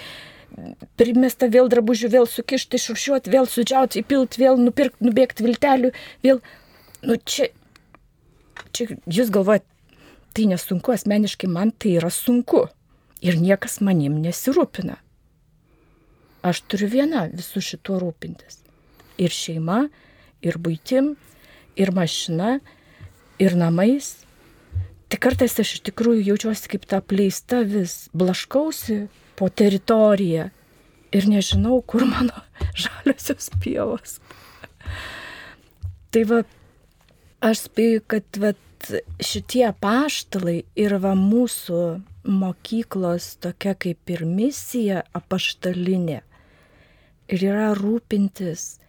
primesta 1.01 1.49
vėl 1.49 1.71
drabužių, 1.73 2.11
vėl 2.13 2.29
sukišti, 2.29 2.79
išrušiuoti, 2.79 3.33
vėl 3.33 3.49
sudžiaut, 3.49 3.97
įpilt, 4.01 4.37
vėl 4.41 4.61
nupirkti, 4.61 5.05
nubėgti 5.07 5.47
viltelių, 5.47 5.93
vėl, 6.25 6.43
nu 7.09 7.17
čia, 7.25 7.49
čia 8.77 8.93
jūs 9.07 9.33
galvojate, 9.33 9.67
tai 10.37 10.49
nesunku, 10.53 10.93
asmeniškai 10.95 11.49
man 11.51 11.73
tai 11.73 11.97
yra 12.01 12.13
sunku 12.13 12.67
ir 13.25 13.39
niekas 13.41 13.81
manim 13.85 14.21
nesirūpina. 14.25 14.99
Aš 16.43 16.65
turiu 16.67 16.89
viena 16.91 17.29
visų 17.31 17.63
šituo 17.63 18.01
rūpintis. 18.03 18.63
Ir 19.21 19.31
šeima, 19.31 19.85
ir 20.43 20.59
būtim, 20.59 21.15
ir 21.79 21.93
mašina, 21.95 22.59
ir 23.43 23.57
namais. 23.59 24.15
Tik 25.13 25.21
kartais 25.23 25.59
aš 25.61 25.77
iš 25.77 25.85
tikrųjų 25.91 26.25
jaučiuosi 26.31 26.71
kaip 26.73 26.87
ta 26.89 27.03
pleista 27.05 27.63
vis, 27.69 28.09
blaškausi 28.17 29.07
po 29.37 29.49
teritoriją 29.49 30.49
ir 31.13 31.29
nežinau, 31.29 31.83
kur 31.85 32.07
mano 32.09 32.45
žaliosios 32.85 33.51
pievos. 33.63 34.19
Tai 36.13 36.23
va, 36.29 36.43
aš 37.45 37.67
spėju, 37.69 38.05
kad 38.09 38.41
va, 38.41 38.55
šitie 39.23 39.67
paštalai 39.81 40.63
ir 40.79 40.97
va 41.03 41.15
mūsų 41.19 41.83
mokyklos 42.29 43.37
tokia 43.43 43.75
kaip 43.79 44.13
ir 44.15 44.25
misija 44.29 45.03
apaštalinė. 45.17 46.21
Ir 47.33 47.45
yra 47.49 47.73
rūpintis 47.79 48.82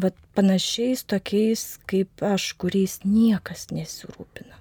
vat 0.00 0.16
panašiais 0.36 1.04
tokiais 1.08 1.78
kaip 1.88 2.22
aš, 2.24 2.52
kuriais 2.60 3.00
niekas 3.04 3.68
nesirūpina. 3.72 4.60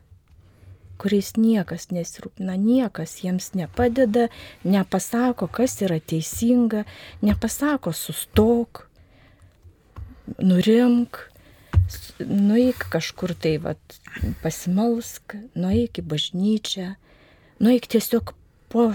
Kuriais 1.02 1.34
niekas 1.36 1.90
nesirūpina, 1.92 2.56
niekas 2.56 3.18
jiems 3.24 3.52
nepadeda, 3.60 4.30
nepasako, 4.64 5.50
kas 5.52 5.76
yra 5.84 6.00
teisinga, 6.00 6.86
nepasako 7.26 7.92
sustok, 7.92 8.86
nurimk, 10.40 11.20
nueik 12.24 12.88
kažkur 12.96 13.36
tai 13.36 13.58
vat, 13.66 14.00
pasimalsk, 14.44 15.36
nueik 15.60 16.00
į 16.00 16.06
bažnyčią, 16.16 16.88
nueik 17.60 17.92
tiesiog 17.92 18.32
po 18.72 18.88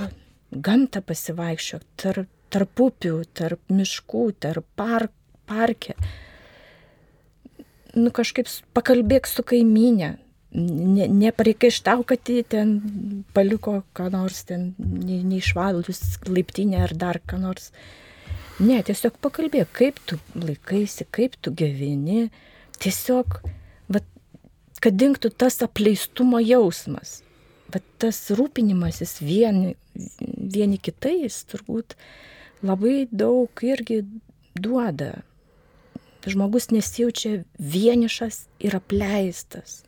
gamtą 0.50 1.04
pasivaikščiok, 1.04 1.84
tarp, 2.00 2.32
tarp 2.50 2.82
upių, 2.88 3.20
tarp 3.36 3.60
miškų, 3.68 4.24
tarp 4.40 4.64
park, 4.80 5.12
parke 5.46 5.94
nu, 7.96 8.10
kažkaip 8.14 8.48
pakalbėk 8.76 9.28
su 9.28 9.44
kaiminė, 9.46 10.14
ne, 10.54 11.06
nepareikaištau, 11.08 12.04
kad 12.08 12.30
jį 12.30 12.42
ten 12.54 12.74
paliko, 13.36 13.80
ką 13.96 14.10
nors 14.12 14.42
ten 14.48 14.72
neišvalus 14.78 16.02
laiptinę 16.28 16.84
ar 16.86 16.94
dar 16.96 17.20
ką 17.26 17.40
nors. 17.42 17.70
Ne, 18.60 18.80
tiesiog 18.84 19.16
pakalbėk, 19.24 19.70
kaip 19.72 20.00
tu 20.04 20.18
laikaisi, 20.36 21.06
kaip 21.08 21.38
tu 21.40 21.52
gyveni. 21.56 22.28
Tiesiog, 22.80 23.38
va, 23.88 24.02
kad 24.84 24.96
dinktų 25.00 25.32
tas 25.32 25.60
apleistumo 25.64 26.40
jausmas. 26.44 27.20
Bet 27.70 27.86
tas 28.02 28.18
rūpinimasis 28.34 29.20
vieni, 29.22 29.76
vieni 29.94 30.76
kitais 30.82 31.44
turbūt 31.48 31.94
labai 32.66 33.06
daug 33.12 33.64
irgi 33.64 34.02
duoda. 34.58 35.20
Žmogus 36.26 36.68
nesijaučia 36.70 37.44
vienišas 37.58 38.44
ir 38.60 38.76
apleistas. 38.76 39.82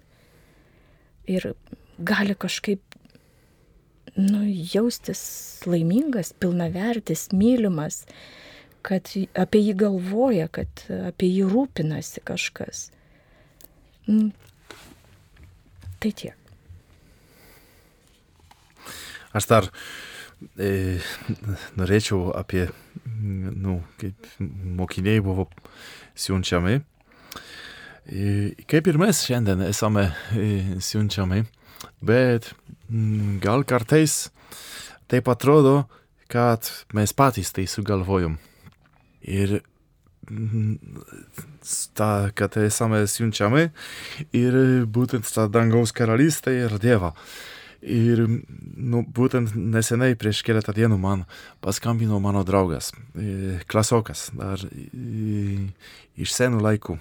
Ir 1.29 1.53
gali 1.99 2.35
kažkaip 2.35 2.81
nu, 4.16 4.42
jaustis 4.75 5.23
laimingas, 5.66 6.33
pilnavertis, 6.33 7.29
mylimas, 7.37 8.03
kad 8.83 9.09
apie 9.38 9.62
jį 9.62 9.77
galvoja, 9.85 10.49
kad 10.53 10.85
apie 11.12 11.31
jį 11.31 11.49
rūpinasi 11.53 12.25
kažkas. 12.27 12.88
Mm. 14.09 14.33
Tai 16.03 16.12
tiek. 16.18 16.37
Aš 19.33 19.47
dar 19.49 19.68
e, 20.59 20.98
norėčiau 21.78 22.33
apie, 22.38 22.66
nu, 23.22 23.81
kaip 24.00 24.28
mokiniai 24.38 25.22
buvo 25.24 25.48
siunčiami. 26.18 26.81
E, 28.07 28.52
kaip 28.68 28.90
ir 28.90 28.98
mes 29.00 29.24
šiandien 29.26 29.62
esame 29.68 30.09
e, 30.35 30.46
siunčiami, 30.83 31.44
bet 32.02 32.52
m, 32.90 33.38
gal 33.42 33.66
kartais 33.68 34.31
taip 35.11 35.28
atrodo, 35.31 35.85
kad 36.33 36.66
mes 36.96 37.12
patys 37.12 37.52
tai 37.52 37.68
sugalvojom. 37.68 38.38
Ir 39.22 39.61
tą, 41.94 42.31
kad 42.35 42.57
esame 42.62 43.02
siunčiami 43.11 43.68
ir 44.37 44.57
būtent 44.87 45.26
tą 45.26 45.48
dangaus 45.52 45.92
karalystę 45.94 46.55
ir 46.55 46.78
Dievą. 46.83 47.12
Ir 47.83 48.21
nu, 48.29 49.01
būtent 49.03 49.57
nesenai 49.59 50.12
prieš 50.14 50.45
keletą 50.47 50.71
dienų 50.77 51.01
man 51.03 51.25
paskambino 51.64 52.21
mano 52.23 52.45
draugas, 52.47 52.92
klasiokas, 53.66 54.29
dar 54.38 54.62
iš 56.14 56.35
senų 56.37 56.61
laikų. 56.62 56.95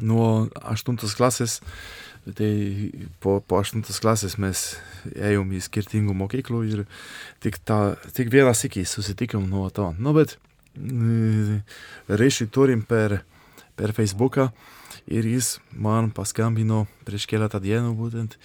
Nuo 0.00 0.28
8 0.56 0.96
klasės, 1.18 1.58
tai 2.32 2.48
po, 3.20 3.42
po 3.44 3.60
8 3.60 3.84
klasės 3.84 4.38
mes 4.40 4.62
ėjom 5.12 5.52
į 5.52 5.60
skirtingų 5.68 6.16
mokyklų 6.24 6.62
ir 6.72 6.86
tik, 7.44 7.60
ta, 7.60 7.98
tik 8.16 8.32
vieną 8.32 8.54
sykį 8.56 8.86
susitikom 8.88 9.44
nuo 9.52 9.68
to. 9.68 9.90
Nu, 10.00 10.16
bet 10.16 10.38
ryšį 12.08 12.48
turim 12.56 12.88
per, 12.88 13.20
per 13.76 13.92
Facebooką 13.92 14.48
ir 15.06 15.26
jis 15.28 15.58
man 15.70 16.10
paskambino 16.14 16.84
prieš 17.04 17.26
keletą 17.30 17.60
dienų 17.62 17.92
būtent 17.98 18.38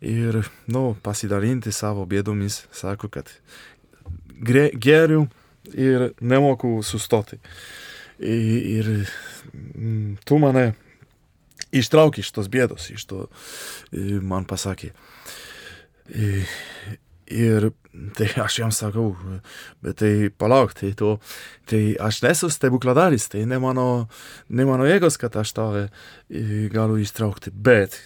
ir, 0.00 0.40
nu, 0.70 0.96
pasidalinti 1.02 1.72
savo 1.74 2.06
bėdomis, 2.08 2.62
sako, 2.72 3.10
kad 3.12 3.32
geriu 4.38 5.26
ir 5.74 6.12
nemoku 6.20 6.78
sustoti. 6.82 7.40
Ir 8.18 9.08
tu 10.26 10.38
mane 10.42 10.72
ištrauki 11.74 12.22
iš 12.24 12.32
tos 12.34 12.48
bėdos, 12.50 12.88
iš 12.94 13.04
to 13.10 13.26
man 14.22 14.46
pasakė. 14.48 14.92
Ir 17.28 17.70
tai 18.18 18.28
aš 18.42 18.58
jam 18.62 18.72
sakau, 18.74 19.12
bet 19.84 19.98
tai 20.02 20.12
palauk, 20.30 20.74
tai, 20.78 20.92
to, 20.98 21.16
tai 21.68 21.82
aš 22.00 22.22
nesu 22.24 22.50
stebukladaris, 22.52 23.28
tai 23.32 23.44
ne 23.48 23.60
mano, 23.62 24.06
ne 24.48 24.66
mano 24.68 24.86
jėgos, 24.88 25.18
kad 25.20 25.36
aš 25.40 25.54
tave 25.56 25.84
galiu 26.74 26.98
ištraukti, 27.02 27.52
bet, 27.54 27.98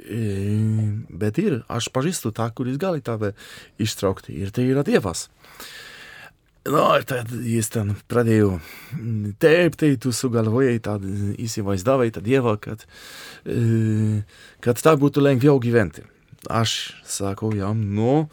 bet 0.00 1.42
ir 1.42 1.60
aš 1.70 1.90
pažįstu 1.94 2.34
tą, 2.36 2.48
kuris 2.56 2.80
gali 2.80 3.04
tave 3.04 3.34
ištraukti, 3.80 4.36
ir 4.40 4.52
tai 4.54 4.68
yra 4.70 4.86
Dievas. 4.86 5.28
Nu, 6.68 6.82
ir 6.92 7.06
tad 7.08 7.30
jis 7.32 7.70
ten 7.72 7.94
pradėjo, 8.10 8.58
taip, 9.40 9.78
tai 9.80 9.94
tu 9.96 10.12
sugalvojai, 10.12 10.76
tad 10.84 11.04
įsivaizdavai 11.40 12.10
tą 12.12 12.20
Dievą, 12.24 12.58
kad, 12.60 12.84
kad 14.60 14.82
tą 14.84 14.92
būtų 15.00 15.24
lengviau 15.24 15.56
gyventi. 15.62 16.04
Aš 16.52 16.94
sakau 17.08 17.54
jam, 17.56 17.80
nu, 17.96 18.28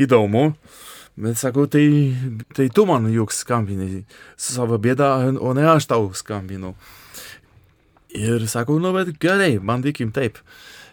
įdomu, 0.00 0.50
bet 1.20 1.40
sakau, 1.40 1.66
tai, 1.70 1.84
tai 2.56 2.68
tu 2.74 2.86
man 2.88 3.08
juk 3.12 3.34
skambinai 3.34 4.04
su 4.36 4.54
savo 4.54 4.78
bėda, 4.80 5.12
o 5.38 5.54
ne 5.56 5.66
aš 5.74 5.90
tau 5.90 6.10
skambinu. 6.16 6.74
Ir 8.16 8.46
sakau, 8.50 8.80
nu, 8.82 8.92
bet 8.96 9.14
gerai, 9.22 9.58
bandykim 9.62 10.10
taip. 10.14 10.40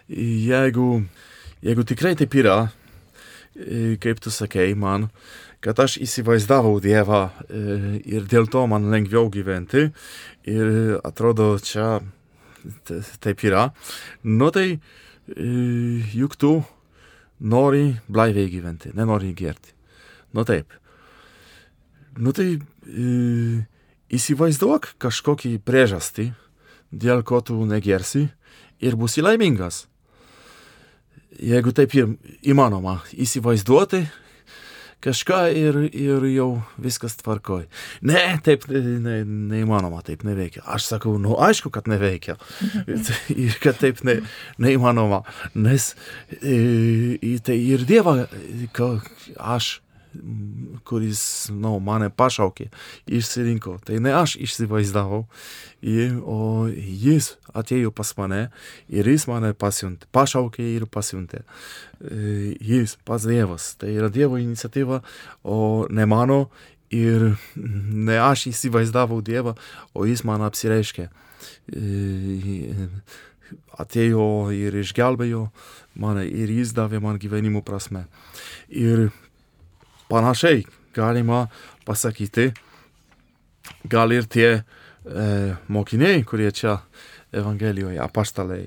Jeigu, 0.08 1.02
jeigu 1.64 1.84
tikrai 1.88 2.14
taip 2.18 2.36
yra, 2.38 2.58
kaip 4.00 4.20
tu 4.22 4.30
sakei 4.30 4.76
man, 4.78 5.08
kad 5.64 5.78
aš 5.82 5.98
įsivaizdavau 6.04 6.78
Dievą 6.82 7.24
ir 8.06 8.28
dėl 8.30 8.46
to 8.50 8.64
man 8.70 8.86
lengviau 8.92 9.26
gyventi 9.32 9.88
ir 10.48 10.98
atrodo 11.06 11.56
čia 11.62 11.98
taip 13.22 13.42
yra, 13.46 13.68
nu 14.22 14.50
tai 14.54 14.78
juk 16.14 16.38
tu 16.38 16.52
nori 17.40 17.92
blaiviai 18.08 18.50
gyventi, 18.50 18.92
nenori 18.94 19.32
gerti. 19.34 19.74
Nu 20.34 20.44
taip. 20.44 20.72
Nu 22.18 22.32
tai 22.34 22.56
e, 22.58 23.08
įsivaizduok 24.14 24.94
kažkokį 25.02 25.58
priežastį, 25.64 26.32
dėl 26.90 27.22
ko 27.22 27.40
tu 27.44 27.58
negersi 27.68 28.26
ir 28.80 28.96
būsi 28.98 29.22
laimingas. 29.22 29.86
Jeigu 31.38 31.70
taip 31.76 31.94
įmanoma 32.42 32.98
įsivaizduoti, 33.14 34.02
kažką 35.04 35.40
ir, 35.54 35.78
ir 35.94 36.26
jau 36.32 36.48
viskas 36.82 37.16
tvarkoj. 37.20 37.66
Ne, 38.08 38.22
taip 38.44 38.66
ne, 38.70 39.20
neįmanoma, 39.24 40.02
taip 40.06 40.24
neveikia. 40.26 40.64
Aš 40.66 40.90
sakau, 40.92 41.16
nu 41.22 41.36
aišku, 41.38 41.72
kad 41.74 41.90
neveikia. 41.90 42.38
ir 43.46 43.58
kad 43.62 43.78
taip 43.82 44.02
ne, 44.06 44.20
neįmanoma. 44.62 45.22
Nes 45.58 45.92
e, 46.40 47.38
tai 47.44 47.58
ir 47.62 47.86
Dievą, 47.88 48.20
aš 49.38 49.78
kuris 50.88 51.22
nu, 51.54 51.76
mane 51.84 52.08
pašaukė, 52.14 52.68
išsirinko. 53.18 53.78
Tai 53.86 53.98
ne 54.04 54.14
aš 54.16 54.36
įsivaizdavau, 54.44 55.24
o 56.24 56.40
jis 56.68 57.32
atėjo 57.56 57.92
pas 57.94 58.10
mane 58.18 58.40
ir 58.88 59.08
jis 59.08 59.28
mane 59.30 59.52
pasiuntė, 59.58 60.08
pašaukė 60.14 60.66
ir 60.76 60.88
pasiuntė. 60.90 61.44
E, 61.98 62.56
jis, 62.60 62.96
pats 63.08 63.28
Dievas, 63.28 63.72
tai 63.80 63.94
yra 63.96 64.10
Dievo 64.12 64.40
iniciatyva, 64.40 65.02
o 65.44 65.86
ne 65.90 66.08
mano 66.08 66.46
ir 66.94 67.34
ne 67.56 68.18
aš 68.22 68.48
įsivaizdavau 68.52 69.20
Dievą, 69.24 69.56
o 69.94 70.06
jis 70.08 70.24
man 70.26 70.44
apsireiškė. 70.46 71.08
E, 71.70 72.88
atėjo 73.78 74.50
ir 74.52 74.76
išgelbėjo 74.82 75.48
mane 76.00 76.26
ir 76.26 76.50
jis 76.52 76.74
davė 76.76 77.00
man 77.02 77.18
gyvenimo 77.20 77.62
prasme. 77.64 78.06
Ir 78.68 79.08
panašiai 80.08 80.64
galima 80.94 81.46
pasakyti, 81.86 82.52
gal 83.84 84.12
ir 84.12 84.26
tie 84.26 84.48
e, 84.58 84.62
mokiniai, 85.68 86.24
kurie 86.24 86.50
čia 86.52 86.80
Evangelijoje, 87.32 88.00
apaštalai. 88.00 88.62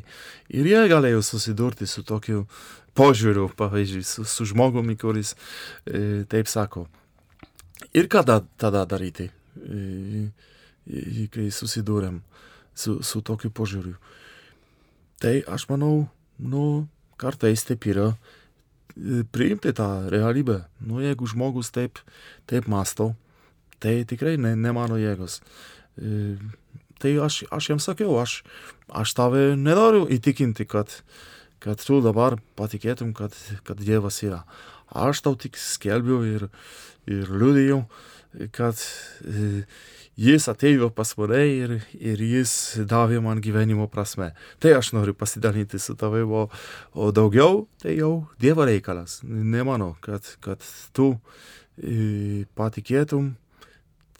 Ir 0.53 0.67
jie 0.69 0.81
galėjo 0.91 1.23
susidurti 1.25 1.87
su 1.89 2.03
tokiu 2.05 2.43
požiūriu, 2.97 3.47
pavyzdžiui, 3.57 4.03
su, 4.05 4.25
su 4.27 4.45
žmogumi, 4.51 4.97
kuris 5.01 5.33
e, 5.33 6.23
taip 6.29 6.49
sako. 6.51 6.85
Ir 7.97 8.05
ką 8.11 8.21
da, 8.27 8.37
tada 8.61 8.85
daryti, 8.85 9.31
e, 9.57 10.27
kai 11.33 11.49
susidūrėm 11.53 12.21
su, 12.77 12.99
su 13.01 13.23
tokiu 13.25 13.49
požiūriu. 13.49 13.95
Tai 15.21 15.35
aš 15.53 15.67
manau, 15.69 16.05
nu, 16.37 16.65
kartais 17.21 17.65
taip 17.65 17.85
yra 17.89 18.11
priimti 19.31 19.73
tą 19.77 20.09
realybę. 20.11 20.61
Nu, 20.85 21.01
jeigu 21.03 21.27
žmogus 21.29 21.71
taip, 21.71 21.99
taip 22.49 22.67
masto, 22.71 23.11
tai 23.81 24.01
tikrai 24.07 24.37
ne, 24.37 24.55
ne 24.55 24.73
mano 24.75 24.99
jėgos. 24.99 25.39
E, 25.97 26.35
tai 27.01 27.15
aš, 27.23 27.43
aš 27.51 27.71
jam 27.73 27.81
sakiau, 27.81 28.15
aš, 28.21 28.41
aš 28.87 29.15
tave 29.17 29.51
nenoriu 29.57 30.05
įtikinti, 30.11 30.67
kad, 30.69 31.01
kad 31.63 31.81
tu 31.81 32.01
dabar 32.05 32.37
patikėtum, 32.59 33.15
kad, 33.17 33.35
kad 33.67 33.81
Dievas 33.81 34.21
yra. 34.25 34.43
Aš 34.91 35.23
tau 35.25 35.37
tik 35.39 35.57
skelbiu 35.59 36.21
ir, 36.27 36.49
ir 37.09 37.31
liudiju, 37.31 37.83
kad 38.55 38.79
e, 39.25 39.63
jis 40.19 40.47
atėjo 40.51 40.89
pas 40.95 41.13
mane 41.17 41.41
ir, 41.47 41.75
ir 41.95 42.21
jis 42.21 42.53
davė 42.89 43.21
man 43.23 43.41
gyvenimo 43.43 43.87
prasme. 43.91 44.31
Tai 44.59 44.75
aš 44.79 44.91
noriu 44.95 45.15
pasidalinti 45.17 45.79
su 45.79 45.95
tavai, 45.95 46.23
o, 46.23 46.47
o 46.93 47.11
daugiau 47.11 47.65
tai 47.81 47.97
jau 47.97 48.27
Dievo 48.41 48.65
reikalas. 48.67 49.21
Ne 49.23 49.63
mano, 49.67 49.95
kad, 50.01 50.25
kad 50.43 50.63
tu 50.93 51.13
e, 51.77 52.45
patikėtum, 52.57 53.33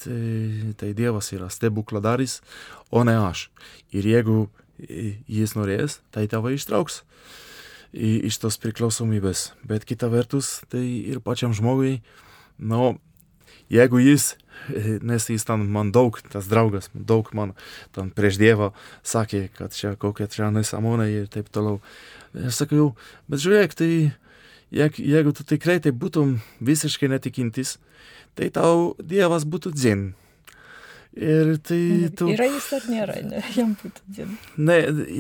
tai, 0.04 0.74
tai 0.80 0.94
Dievas 0.98 1.32
yra 1.36 1.52
stebukladaris, 1.52 2.40
o 2.90 3.04
ne 3.08 3.18
aš. 3.20 3.50
Ir 3.92 4.08
jeigu 4.08 4.50
jis 4.82 5.56
norės, 5.58 6.00
tai 6.12 6.28
tave 6.32 6.56
ištrauks 6.56 7.04
iš 7.92 8.38
tos 8.40 8.56
priklausomybės. 8.62 9.52
Bet 9.68 9.84
kita 9.86 10.08
vertus, 10.12 10.62
tai 10.72 10.84
ir 11.12 11.20
pačiam 11.20 11.52
žmogui, 11.54 12.00
nu, 12.58 12.96
jeigu 13.72 14.00
jis, 14.00 14.36
nes 15.02 15.28
jis 15.30 15.46
ten 15.48 15.66
man 15.74 15.92
daug, 15.96 16.18
tas 16.32 16.50
draugas, 16.52 16.90
daug 16.94 17.30
man 17.38 17.54
ten 17.96 18.12
prieš 18.16 18.40
Dievą 18.42 18.72
sakė, 19.04 19.48
kad 19.58 19.76
čia 19.78 19.96
kokia 20.00 20.30
čia 20.32 20.52
nesąmonė 20.54 21.10
ir 21.12 21.30
taip 21.32 21.52
toliau. 21.54 21.82
Aš 22.32 22.64
sakau, 22.64 22.92
bet 23.32 23.44
žiūrėk, 23.44 23.76
tai 23.76 23.92
jeigu, 24.72 25.04
jeigu 25.04 25.36
tu 25.36 25.46
tikrai 25.48 25.80
tai 25.84 25.92
būtum 25.92 26.40
visiškai 26.64 27.12
netikintis, 27.12 27.78
tai 28.40 28.50
tau 28.54 28.94
Dievas 29.00 29.48
būtų 29.48 29.76
dzin. 29.76 30.12
Ir 31.12 31.58
tai 31.60 32.08
tu... 32.16 32.30
Yra 32.32 32.46
jis 32.48 32.70
ar 32.78 32.86
nėra, 32.88 33.18
ne, 33.28 33.42
jam 33.52 33.74
būtų 33.76 34.14
dzin. 34.16 34.36
Ne, 34.56 34.78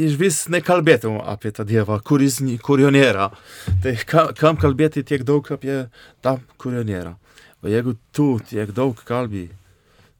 iš 0.07 0.15
vis 0.21 0.37
nekalbėtum 0.51 1.17
apie 1.19 1.51
tą 1.51 1.65
Dievą, 1.67 1.97
kuris, 2.07 2.39
kurio 2.63 2.93
nėra. 2.95 3.27
Tai 3.83 3.93
ka, 4.07 4.29
kam 4.39 4.59
kalbėti 4.59 5.03
tiek 5.03 5.25
daug 5.27 5.51
apie 5.51 5.89
tą, 6.23 6.37
kurio 6.61 6.85
nėra. 6.87 7.17
O 7.61 7.69
jeigu 7.69 7.95
tu 8.15 8.39
tiek 8.49 8.71
daug 8.73 8.97
kalbi, 9.05 9.49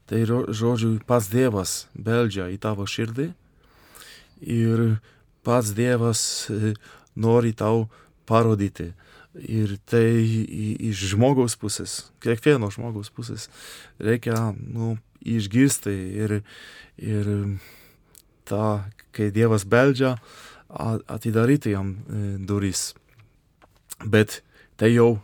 tai 0.06 0.24
žodžiu, 0.26 0.96
pats 1.06 1.30
Dievas 1.32 1.86
beldžia 1.94 2.50
į 2.52 2.58
tavo 2.62 2.86
širdį 2.86 3.32
ir 4.42 4.84
pats 5.42 5.72
Dievas 5.74 6.22
e, 6.50 6.74
nori 7.18 7.52
tau 7.54 7.88
parodyti, 8.26 8.92
Ir 9.32 9.78
tai 9.88 10.20
iš 10.84 11.14
žmogaus 11.14 11.54
pusės, 11.56 12.12
kiekvieno 12.20 12.68
žmogaus 12.68 13.08
pusės 13.08 13.46
reikia 13.96 14.52
nu, 14.52 14.98
išgirsti 15.24 15.92
ir, 16.20 16.34
ir 17.00 17.30
tą, 18.44 18.84
kai 19.16 19.30
Dievas 19.32 19.64
beldžia, 19.64 20.18
atidaryti 20.68 21.72
jam 21.72 21.94
e, 21.96 22.20
duris. 22.44 22.92
Bet 24.04 24.42
tai 24.76 24.92
jau 24.92 25.22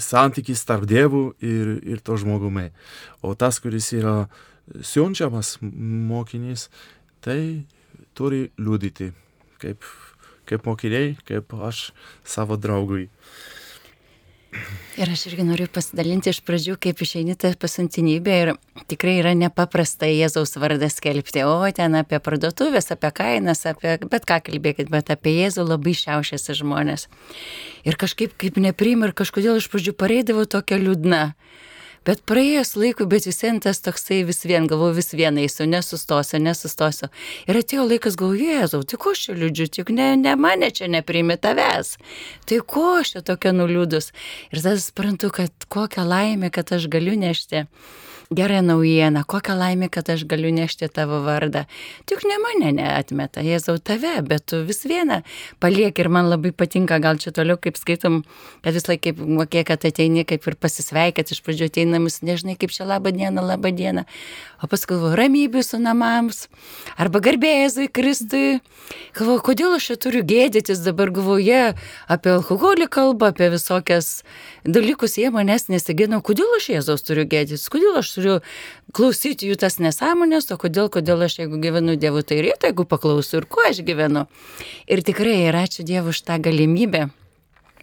santykis 0.00 0.64
tarp 0.68 0.86
dievų 0.88 1.24
ir, 1.42 1.74
ir 1.82 2.00
to 2.04 2.16
žmogumi. 2.20 2.70
O 3.22 3.34
tas, 3.34 3.58
kuris 3.62 3.92
yra 3.96 4.28
siunčiamas 4.80 5.56
mokinys, 5.60 6.68
tai 7.24 7.66
turi 8.16 8.46
liūdyti 8.60 9.12
kaip 9.62 9.84
kaip 10.48 10.66
mokiniai, 10.66 11.16
kaip 11.28 11.54
aš 11.54 11.90
savo 12.24 12.58
draugui. 12.60 13.08
Ir 15.00 15.08
aš 15.08 15.22
irgi 15.30 15.44
noriu 15.48 15.64
pasidalinti 15.72 16.28
iš 16.28 16.42
pradžių, 16.44 16.74
kaip 16.84 17.00
išeini 17.00 17.32
tą 17.40 17.54
pasiuntinybę 17.56 18.34
ir 18.36 18.50
tikrai 18.92 19.14
yra 19.22 19.32
nepaprasta 19.38 20.10
Jėzaus 20.10 20.52
vardą 20.60 20.90
skelbti. 20.92 21.46
O 21.48 21.56
ten 21.72 21.96
apie 21.96 22.20
parduotuvės, 22.20 22.90
apie 22.92 23.08
kainas, 23.16 23.64
apie 23.70 23.96
bet 24.04 24.28
ką 24.28 24.42
kalbėkit, 24.50 24.92
bet 24.92 25.08
apie 25.14 25.32
Jėzų 25.38 25.64
labai 25.70 25.96
šiaušiasi 25.96 26.58
žmonės. 26.60 27.08
Ir 27.88 27.96
kažkaip 27.96 28.36
kaip 28.36 28.60
neprim 28.60 29.06
ir 29.06 29.16
kažkodėl 29.16 29.62
iš 29.62 29.70
pradžių 29.72 29.96
pareidavo 29.96 30.44
tokia 30.44 30.76
liūdna. 30.84 31.22
Bet 32.02 32.24
praėjus 32.26 32.74
laikui, 32.74 33.06
bet 33.06 33.28
vis 33.28 33.38
vien 33.44 33.60
tas 33.62 33.78
toksai 33.84 34.22
vis 34.26 34.42
vien, 34.42 34.66
galvoju, 34.70 34.96
vis 34.96 35.12
vien 35.14 35.36
eisiu, 35.38 35.68
nesustosiu, 35.70 36.40
nesustosiu. 36.42 37.08
Ir 37.46 37.60
atėjo 37.60 37.86
laikas, 37.86 38.16
galvoju, 38.18 38.48
Jėzau, 38.50 38.82
ko 38.98 39.12
aš 39.14 39.26
čia 39.28 39.36
liūdžiu, 39.38 39.68
tik 39.78 39.92
ne, 39.94 40.12
ne 40.18 40.34
mane 40.34 40.72
čia 40.74 40.90
neprimi 40.90 41.38
tavęs. 41.38 41.94
Tai 42.50 42.62
ko 42.66 42.86
aš 42.98 43.14
čia 43.14 43.26
tokia 43.30 43.54
nuliūdus. 43.54 44.10
Ir 44.50 44.64
tada 44.64 44.78
suprantu, 44.82 45.30
kad 45.34 45.68
kokią 45.70 46.06
laimę, 46.08 46.50
kad 46.50 46.74
aš 46.74 46.90
galiu 46.90 47.14
nešti 47.18 47.68
gerą 48.34 48.62
naujieną, 48.62 49.22
kokią 49.26 49.56
laimę, 49.58 49.88
kad 49.88 50.10
aš 50.10 50.24
galiu 50.24 50.52
nešti 50.54 50.88
tavo 50.88 51.22
vardą. 51.22 51.64
Tik 52.06 52.24
ne 52.28 52.38
mane 52.42 52.72
neatmeta, 52.76 53.42
Jėzau 53.44 53.78
tave, 53.78 54.14
bet 54.26 54.46
tu 54.50 54.62
vis 54.66 54.84
vieną 54.88 55.22
paliek 55.60 55.98
ir 55.98 56.08
man 56.08 56.30
labai 56.30 56.52
patinka, 56.52 56.98
gal 57.02 57.20
čia 57.22 57.32
toliau 57.34 57.58
kaip 57.60 57.78
skaitom, 57.80 58.22
kad 58.64 58.74
vis 58.74 58.88
laik 58.88 59.02
kaip 59.06 59.20
mokė, 59.20 59.64
kad 59.68 59.84
ateini 59.88 60.24
kaip 60.28 60.46
ir 60.46 60.56
pasisveikat, 60.56 61.32
iš 61.32 61.42
pradžių 61.44 61.70
ateinamis, 61.70 62.20
nežinai 62.26 62.56
kaip 62.60 62.74
čia 62.74 62.88
labą 62.88 63.12
dieną, 63.14 63.44
labą 63.52 63.72
dieną, 63.76 64.06
o 64.62 64.70
paskui 64.70 64.96
galvoju, 64.96 65.18
ramybė 65.18 65.64
su 65.66 65.80
namams, 65.82 66.46
arba 66.96 67.22
garbėjai 67.22 67.88
Kristui. 67.92 68.60
Galvoju, 69.16 69.42
kodėl 69.46 69.76
aš 69.76 69.90
čia 69.90 69.98
turiu 70.00 70.22
gėdytis, 70.26 70.82
dabar 70.84 71.12
galvoju, 71.14 71.44
jie 71.44 71.62
apie 72.10 72.32
alkoholį 72.36 72.88
kalba, 72.92 73.32
apie 73.32 73.50
visokias 73.52 74.22
dalykus, 74.64 75.16
jie 75.18 75.30
manęs 75.34 75.68
nesigina, 75.72 76.20
kodėl 76.24 76.58
aš 76.58 76.68
Jėzaus 76.74 77.06
turiu 77.06 77.24
gėdytis, 77.28 77.68
kodėl 77.72 77.98
aš 78.02 78.12
turiu 78.16 78.36
klausyti 78.96 79.50
jų 79.50 79.58
tas 79.62 79.80
nesąmonės, 79.82 80.50
o 80.54 80.60
kodėl, 80.60 80.90
kodėl 80.92 81.26
aš 81.26 81.40
jeigu 81.42 81.60
gyvenu 81.62 81.96
Dievu, 81.96 82.22
tai 82.26 82.42
ryto, 82.44 82.70
jeigu 82.70 82.86
paklausiu 82.88 83.42
ir 83.42 83.48
kuo 83.50 83.64
aš 83.68 83.82
gyvenu. 83.86 84.28
Ir 84.86 85.02
tikrai 85.06 85.42
ir 85.48 85.58
ačiū 85.58 85.86
Dievui 85.86 86.14
už 86.14 86.24
tą 86.26 86.38
galimybę 86.42 87.10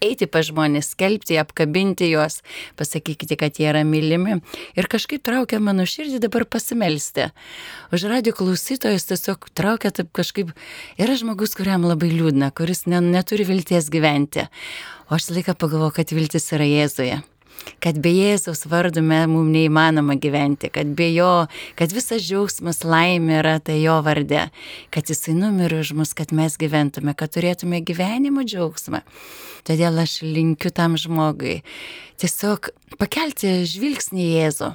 eiti 0.04 0.28
pa 0.32 0.42
žmonės, 0.46 0.94
skelbti, 0.94 1.38
apkabinti 1.40 2.10
juos, 2.10 2.40
pasakykite, 2.80 3.38
kad 3.40 3.60
jie 3.60 3.70
yra 3.72 3.84
mylimi. 3.88 4.40
Ir 4.80 4.90
kažkaip 4.92 5.24
traukia 5.26 5.62
mano 5.64 5.86
širdį 5.90 6.22
dabar 6.24 6.46
pasimelsti. 6.50 7.30
Už 7.96 8.08
radio 8.12 8.34
klausytojus 8.36 9.10
tiesiog 9.10 9.50
traukia 9.58 9.92
taip 9.96 10.12
kažkaip, 10.16 10.54
yra 11.00 11.18
žmogus, 11.20 11.56
kuriam 11.58 11.88
labai 11.88 12.12
liūdna, 12.14 12.54
kuris 12.56 12.86
ne, 12.90 13.02
neturi 13.04 13.48
vilties 13.48 13.92
gyventi. 13.94 14.48
O 15.10 15.16
aš 15.18 15.32
laiką 15.34 15.56
pagalvoju, 15.58 15.96
kad 15.98 16.12
viltis 16.14 16.52
yra 16.54 16.68
Jėzuje. 16.70 17.16
Kad 17.84 17.98
be 18.04 18.12
Jėzaus 18.14 18.62
vardu 18.70 19.02
mums 19.02 19.50
neįmanoma 19.52 20.16
gyventi, 20.22 20.70
kad 20.72 20.92
be 20.96 21.10
jo, 21.12 21.48
kad 21.80 21.94
visas 21.96 22.22
džiaugsmas 22.24 22.84
laimė 22.86 23.40
yra 23.42 23.56
tai 23.60 23.80
jo 23.82 23.98
vardė, 24.06 24.48
kad 24.94 25.10
jisai 25.10 25.34
numirė 25.38 25.82
už 25.84 25.94
mus, 25.98 26.14
kad 26.14 26.32
mes 26.36 26.56
gyventume, 26.62 27.16
kad 27.18 27.34
turėtume 27.34 27.82
gyvenimo 27.82 28.46
džiaugsmą. 28.46 29.02
Todėl 29.68 29.98
aš 30.00 30.20
linkiu 30.24 30.70
tam 30.72 30.94
žmogui 31.00 31.60
tiesiog 32.22 32.70
pakelti 33.02 33.64
žvilgsnį 33.68 34.30
Jėzų 34.30 34.72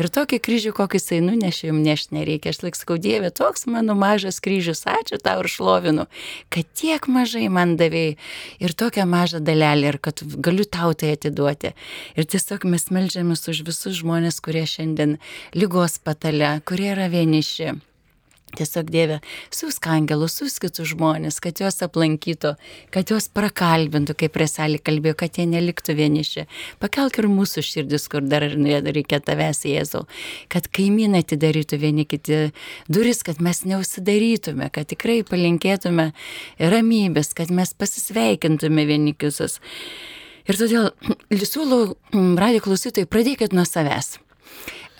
Ir 0.00 0.08
tokį 0.08 0.38
kryžių, 0.40 0.72
kokį 0.76 0.98
jisai 0.98 1.20
nunešė, 1.24 1.68
jums 1.68 1.84
nešti 1.84 2.16
nereikia. 2.16 2.54
Aš 2.54 2.62
laik 2.64 2.78
sakau, 2.78 2.96
Dieve, 3.02 3.28
toks 3.34 3.66
mano 3.68 3.96
mažas 3.98 4.40
kryžius, 4.44 4.86
ačiū 4.88 5.20
tau 5.20 5.44
ir 5.44 5.50
šlovinu, 5.52 6.08
kad 6.52 6.68
tiek 6.78 7.08
mažai 7.12 7.48
man 7.52 7.76
davėjai 7.80 8.16
ir 8.64 8.76
tokią 8.78 9.06
mažą 9.08 9.42
dalelę 9.44 9.92
ir 9.92 10.00
kad 10.00 10.24
galiu 10.24 10.64
tau 10.64 10.96
tai 10.96 11.14
atiduoti. 11.18 11.74
Ir 12.16 12.28
tiesiog 12.28 12.64
mes 12.72 12.88
melžiamės 12.88 13.48
už 13.52 13.64
visus 13.68 14.00
žmonės, 14.00 14.40
kurie 14.40 14.64
šiandien 14.64 15.18
lygos 15.52 16.00
patale, 16.00 16.56
kurie 16.64 16.92
yra 16.96 17.12
vieniši 17.12 17.76
Tiesiog 18.58 18.90
Dieve, 18.92 19.18
siūsk 19.54 19.86
angelus, 19.88 20.34
siūsk 20.36 20.66
kitus 20.66 20.90
žmonės, 20.92 21.38
kad 21.40 21.62
juos 21.62 21.78
aplankytų, 21.84 22.52
kad 22.92 23.12
juos 23.12 23.28
prakalbintų, 23.32 24.16
kaip 24.20 24.34
preselį 24.36 24.80
kalbėjo, 24.84 25.16
kad 25.22 25.38
jie 25.40 25.46
neliktų 25.48 25.96
vieniši. 25.96 26.44
Pakelk 26.82 27.16
ir 27.22 27.30
mūsų 27.32 27.64
širdis, 27.64 28.08
kur 28.12 28.24
dar 28.28 28.44
reikia 28.44 29.22
tavęs, 29.24 29.64
Jėzau, 29.68 30.04
kad 30.52 30.68
kaimynai 30.74 31.22
atidarytų 31.24 31.78
vieni 31.80 32.04
kiti 32.08 32.42
duris, 32.92 33.22
kad 33.24 33.40
mes 33.40 33.62
neusidarytume, 33.68 34.68
kad 34.74 34.90
tikrai 34.92 35.22
palinkėtume 35.28 36.10
ramybės, 36.60 37.32
kad 37.38 37.52
mes 37.54 37.72
pasisveikintume 37.72 38.84
vieni 38.88 39.16
kitus. 39.16 39.60
Ir 40.50 40.58
todėl 40.58 40.90
siūlau, 41.30 41.94
radio 42.12 42.60
klausytojai, 42.64 43.08
pradėkit 43.08 43.56
nuo 43.56 43.64
savęs. 43.68 44.18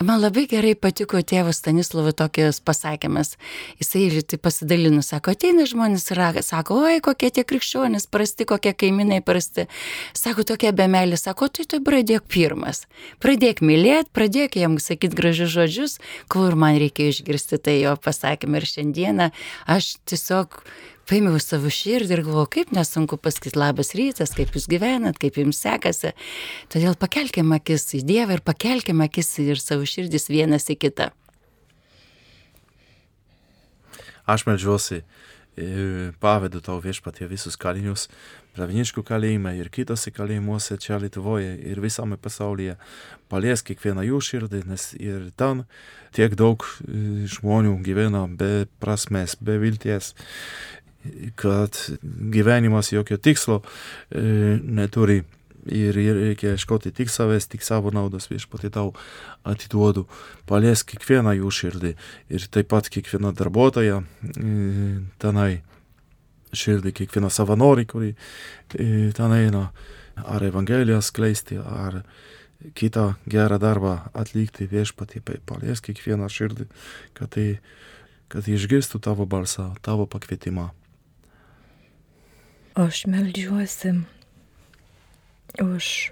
Man 0.01 0.21
labai 0.23 0.47
gerai 0.49 0.73
patiko 0.73 1.19
tėvo 1.21 1.51
Stanislovo 1.53 2.11
tokias 2.17 2.57
pasakymas. 2.65 3.35
Jisai 3.77 4.23
tai 4.25 4.39
pasidalino, 4.41 5.03
sako, 5.05 5.35
ateina 5.35 5.67
žmonės 5.69 6.07
ir 6.11 6.21
sako, 6.41 6.79
oi, 6.87 6.99
kokie 7.03 7.29
tie 7.29 7.43
krikščionys 7.45 8.07
prasti, 8.09 8.47
kokie 8.49 8.73
kaimynai 8.73 9.21
prasti. 9.21 9.67
Sako, 10.17 10.43
tokie 10.43 10.71
be 10.73 10.87
meilės, 10.89 11.27
sako, 11.27 11.47
tai 11.47 11.67
tu 11.69 11.79
pradėk 11.85 12.25
pirmas. 12.27 12.87
Pradėk 13.21 13.61
mylėti, 13.61 14.09
pradėk 14.13 14.57
jam 14.57 14.79
sakyti 14.81 15.15
gražius 15.15 15.53
žodžius, 15.53 15.99
kur 16.27 16.57
man 16.57 16.79
reikia 16.81 17.11
išgirsti 17.13 17.61
tai 17.61 17.77
jo 17.83 17.93
pasakymą. 17.95 18.63
Ir 18.63 18.69
šiandieną 18.69 19.29
aš 19.69 19.97
tiesiog 20.09 20.63
paėmiau 21.09 21.39
savo 21.41 21.71
širdį 21.73 22.17
ir 22.17 22.23
galvoju, 22.25 22.49
kaip 22.57 22.75
nesunku 22.75 23.17
pasakyti 23.21 23.59
labas 23.59 23.93
rytas, 23.97 24.35
kaip 24.37 24.53
jūs 24.55 24.69
gyvenat, 24.71 25.19
kaip 25.21 25.39
jums 25.41 25.61
sekasi. 25.63 26.13
Todėl 26.73 26.97
pakelkime 26.99 27.59
akis 27.59 27.89
į 27.99 28.03
Dievą 28.07 28.37
ir 28.37 28.45
pakelkime 28.45 29.09
akis 29.09 29.33
ir 29.43 29.61
savo 29.61 29.87
širdis 29.89 30.29
vienas 30.31 30.69
į 30.71 30.79
kitą. 30.85 31.11
Aš 34.23 34.45
melžiuosi, 34.47 35.01
pavedu 36.23 36.63
tau 36.63 36.79
viešpatie 36.81 37.27
visus 37.27 37.59
kalinius, 37.59 38.07
Praviniškų 38.53 39.01
kalėjime 39.01 39.55
ir 39.57 39.71
kitose 39.73 40.11
kalėjimuose 40.13 40.75
čia 40.77 40.99
Lietuvoje 41.01 41.55
ir 41.71 41.79
visame 41.81 42.19
pasaulyje. 42.21 42.75
Palies 43.25 43.65
kiekvieną 43.65 44.03
jų 44.05 44.19
širdį, 44.27 44.59
nes 44.69 44.91
ir 45.01 45.31
ten 45.41 45.63
tiek 46.13 46.35
daug 46.37 46.61
žmonių 47.33 47.79
gyvena 47.81 48.27
be 48.29 48.67
prasmės, 48.83 49.33
be 49.41 49.57
vilties 49.57 50.11
kad 51.39 51.77
gyvenimas 52.03 52.91
jokio 52.93 53.17
tikslo 53.17 53.61
e, 53.61 54.59
neturi. 54.63 55.23
ir 55.63 55.95
reikia 55.95 56.57
ieškoti 56.57 56.91
tik 56.91 57.07
savęs, 57.07 57.45
tik 57.47 57.63
savo 57.63 57.91
naudos 57.95 58.27
viešpatį 58.27 58.69
tau 58.75 58.89
atiduodu. 59.47 60.03
Paliesk 60.43 60.89
kiekvieną 60.91 61.37
jų 61.37 61.51
širdį 61.55 61.93
ir 62.35 62.47
taip 62.51 62.67
pat 62.73 62.89
kiekvieną 62.91 63.31
darbuotoją 63.31 64.01
tenai 65.23 65.61
širdį, 66.51 66.93
kiekvieną 66.99 67.31
savanorį, 67.33 67.85
kurį 67.89 68.11
ten 69.15 69.35
eina, 69.39 69.69
ar 70.19 70.43
Evangeliją 70.45 71.01
skleisti, 71.01 71.57
ar 71.57 72.03
kitą 72.77 73.13
gerą 73.27 73.59
darbą 73.59 73.97
atlikti 74.15 74.67
viešpatį, 74.71 75.23
paliesk 75.47 75.89
kiekvieną 75.89 76.29
širdį, 76.31 76.69
kad, 77.17 77.33
tai, 77.35 77.47
kad 78.31 78.47
išgirstų 78.47 79.01
tavo 79.03 79.27
balsą, 79.29 79.73
tavo 79.83 80.07
pakvietimą. 80.07 80.71
Aš 82.73 83.05
melžiuosi 83.05 84.01
už, 85.61 86.09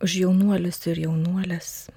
už 0.00 0.14
jaunuolius 0.16 0.80
ir 0.88 1.02
jaunuolės, 1.02 1.90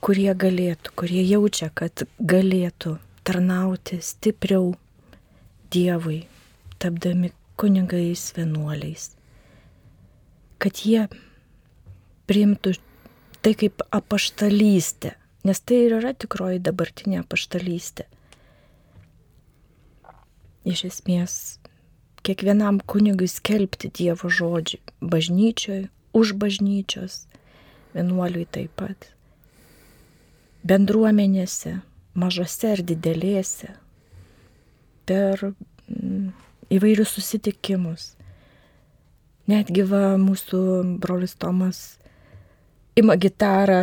kurie 0.00 0.32
galėtų, 0.32 0.94
kurie 0.96 1.20
jaučia, 1.20 1.68
kad 1.68 2.06
galėtų 2.16 2.94
tarnauti 3.28 4.00
stipriau 4.00 4.72
Dievui, 5.68 6.22
tapdami 6.80 7.34
kunigais 7.60 8.24
vienuoliais. 8.40 9.10
Kad 10.56 10.80
jie 10.88 11.10
priimtų 12.24 12.72
tai 13.44 13.52
kaip 13.52 13.84
apaštalystė, 13.92 15.12
nes 15.44 15.60
tai 15.60 15.84
ir 15.90 15.98
yra 16.00 16.16
tikroji 16.16 16.64
dabartinė 16.64 17.20
apaštalystė. 17.20 18.08
Iš 20.64 20.88
esmės 20.88 21.36
kiekvienam 22.26 22.80
kunigui 22.86 23.28
skelbti 23.30 23.90
Dievo 23.90 24.30
žodžių 24.30 24.78
bažnyčioj, 25.12 25.86
už 26.14 26.34
bažnyčios, 26.38 27.24
vienuoliui 27.96 28.46
taip 28.46 28.72
pat, 28.78 29.08
bendruomenėse, 30.66 31.80
mažose 32.14 32.74
ar 32.76 32.82
didelėse, 32.86 33.72
per 35.08 35.48
mm, 35.48 36.30
įvairius 36.72 37.16
susitikimus. 37.16 38.12
Netgi 39.50 39.82
va 39.88 40.14
mūsų 40.22 40.62
brolis 41.02 41.34
Tomas 41.34 41.82
ima 42.96 43.16
gitarą 43.18 43.82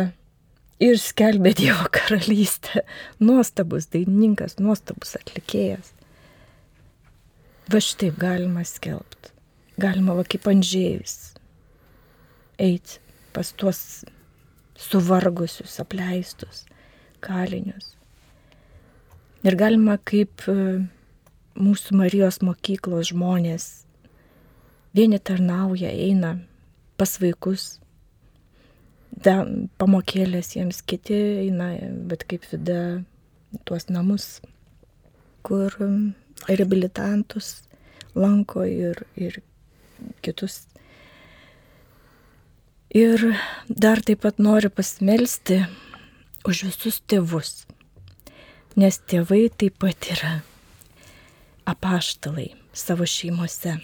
ir 0.80 0.98
skelbė 0.98 1.52
Dievo 1.58 1.90
karalystę. 1.92 2.86
Nuostabus 3.20 3.90
dainininkas, 3.92 4.56
nuostabus 4.62 5.18
atlikėjas. 5.20 5.92
Va 7.68 7.80
šitaip 7.82 8.16
galima 8.18 8.64
skelbti. 8.64 9.34
Galima 9.80 10.16
va 10.16 10.24
kaip 10.24 10.48
Andžėjus 10.50 11.34
eiti 12.60 12.98
pas 13.32 13.52
tuos 13.56 14.04
suvargusius, 14.80 15.78
apleistus 15.80 16.64
kalinius. 17.24 17.94
Ir 19.44 19.56
galima 19.56 19.96
kaip 20.04 20.44
e, 20.48 20.56
mūsų 21.60 21.96
Marijos 22.00 22.40
mokyklos 22.44 23.12
žmonės 23.12 23.68
vieni 24.96 25.20
tarnauja, 25.22 25.92
eina 25.92 26.34
pas 27.00 27.14
vaikus, 27.22 27.78
da, 29.10 29.44
pamokėlės 29.80 30.54
jiems 30.56 30.82
kiti 30.84 31.16
eina, 31.46 31.72
bet 32.10 32.26
kaip 32.28 32.44
vida 32.50 32.80
tuos 33.68 33.88
namus, 33.88 34.40
kur 35.46 35.72
reabilitantus 36.48 37.62
lanko 38.14 38.64
ir, 38.64 39.04
ir 39.16 39.40
kitus. 40.22 40.64
Ir 42.90 43.22
dar 43.68 44.02
taip 44.02 44.24
pat 44.24 44.40
noriu 44.42 44.70
pasmelsti 44.74 45.60
už 46.48 46.64
visus 46.70 46.98
tėvus, 47.06 47.66
nes 48.74 48.98
tėvai 49.06 49.44
taip 49.54 49.78
pat 49.78 50.10
yra 50.10 50.32
apaštalai 51.70 52.50
savo 52.74 53.06
šeimose. 53.06 53.76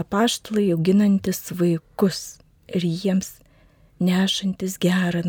Apaštalai 0.00 0.70
auginantis 0.72 1.52
vaikus 1.54 2.40
ir 2.72 2.82
jiems 2.82 3.36
nešantis 4.02 4.80
gerą 4.82 5.22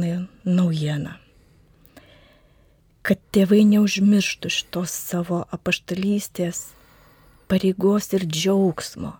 naujieną 0.45 1.22
kad 3.03 3.19
tėvai 3.35 3.63
neužmirštų 3.67 4.49
šitos 4.57 4.93
savo 4.95 5.43
apaštalystės 5.51 6.69
pareigos 7.51 8.13
ir 8.15 8.23
džiaugsmo. 8.23 9.11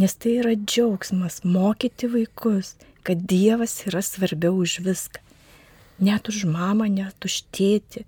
Nes 0.00 0.16
tai 0.16 0.38
yra 0.40 0.54
džiaugsmas 0.56 1.42
mokyti 1.44 2.08
vaikus, 2.12 2.74
kad 3.06 3.22
Dievas 3.28 3.78
yra 3.88 4.02
svarbiau 4.04 4.56
už 4.64 4.80
viską. 4.84 5.20
Net 6.00 6.28
už 6.28 6.44
mamą, 6.48 6.88
net 6.92 7.24
už 7.24 7.42
tėtį, 7.56 8.04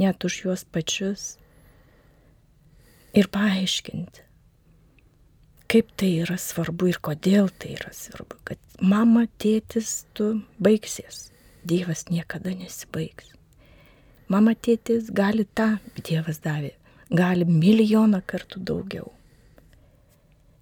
net 0.00 0.24
už 0.24 0.40
juos 0.44 0.64
pačius. 0.68 1.36
Ir 3.14 3.28
paaiškinti, 3.32 4.24
kaip 5.70 5.92
tai 6.00 6.10
yra 6.24 6.36
svarbu 6.40 6.90
ir 6.90 6.98
kodėl 6.98 7.52
tai 7.52 7.76
yra 7.76 7.92
svarbu. 7.94 8.40
Kad 8.48 8.80
mama, 8.82 9.28
tėtis, 9.38 10.02
tu 10.16 10.32
baigsies. 10.58 11.28
Dievas 11.64 12.08
niekada 12.10 12.52
nesibaigs. 12.58 13.33
Mama 14.28 14.54
tėtis 14.56 15.10
gali 15.12 15.44
tą, 15.44 15.74
Dievas 16.00 16.40
davė, 16.44 16.72
gali 17.12 17.44
milijoną 17.44 18.22
kartų 18.24 18.62
daugiau. 18.70 19.10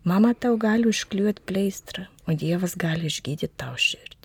Mama 0.05 0.33
tau 0.35 0.57
gali 0.59 0.89
užkliuoti 0.91 1.45
pleistrą, 1.47 2.09
o 2.27 2.35
Dievas 2.35 2.75
gali 2.75 3.07
išgydyti 3.07 3.53
tau 3.55 3.77
širdį. 3.79 4.19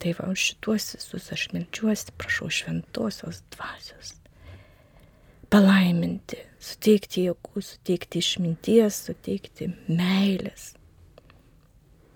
Tai 0.00 0.12
va, 0.16 0.28
už 0.32 0.44
šituos 0.52 0.86
visus 0.94 1.26
aš 1.34 1.48
melčiuosi, 1.52 2.14
prašau 2.16 2.48
šventosios 2.54 3.42
dvasios. 3.52 4.14
Palaiminti, 5.50 6.38
suteikti 6.62 7.26
jėgų, 7.26 7.64
suteikti 7.66 8.22
išminties, 8.22 9.00
suteikti 9.10 9.72
meilės. 9.90 10.70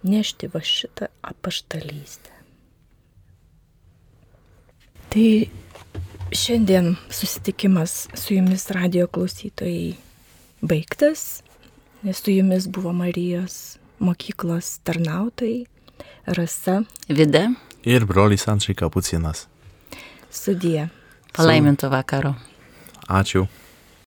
Nešti 0.07 0.49
va 0.55 0.63
šitą 0.63 1.11
apaštalystę. 1.27 2.34
Tai 5.15 5.49
šiandien 6.33 6.97
susitikimas 7.11 8.09
su 8.15 8.35
jumis 8.35 8.71
radio 8.71 9.07
klausytojai 9.07 9.95
baigtas, 10.61 11.43
nes 12.03 12.19
su 12.19 12.31
jumis 12.31 12.67
buvo 12.69 12.93
Marijos 12.93 13.79
mokyklos 13.99 14.81
tarnautojai 14.83 15.67
Rasa, 16.27 16.83
Vida 17.09 17.53
ir 17.85 18.05
brolis 18.05 18.49
Ančiai 18.49 18.75
Kapucinas. 18.75 19.47
Sudie. 20.31 20.89
Palaiminto 21.37 21.91
vakaro. 21.91 22.35
Ačiū. 23.09 23.47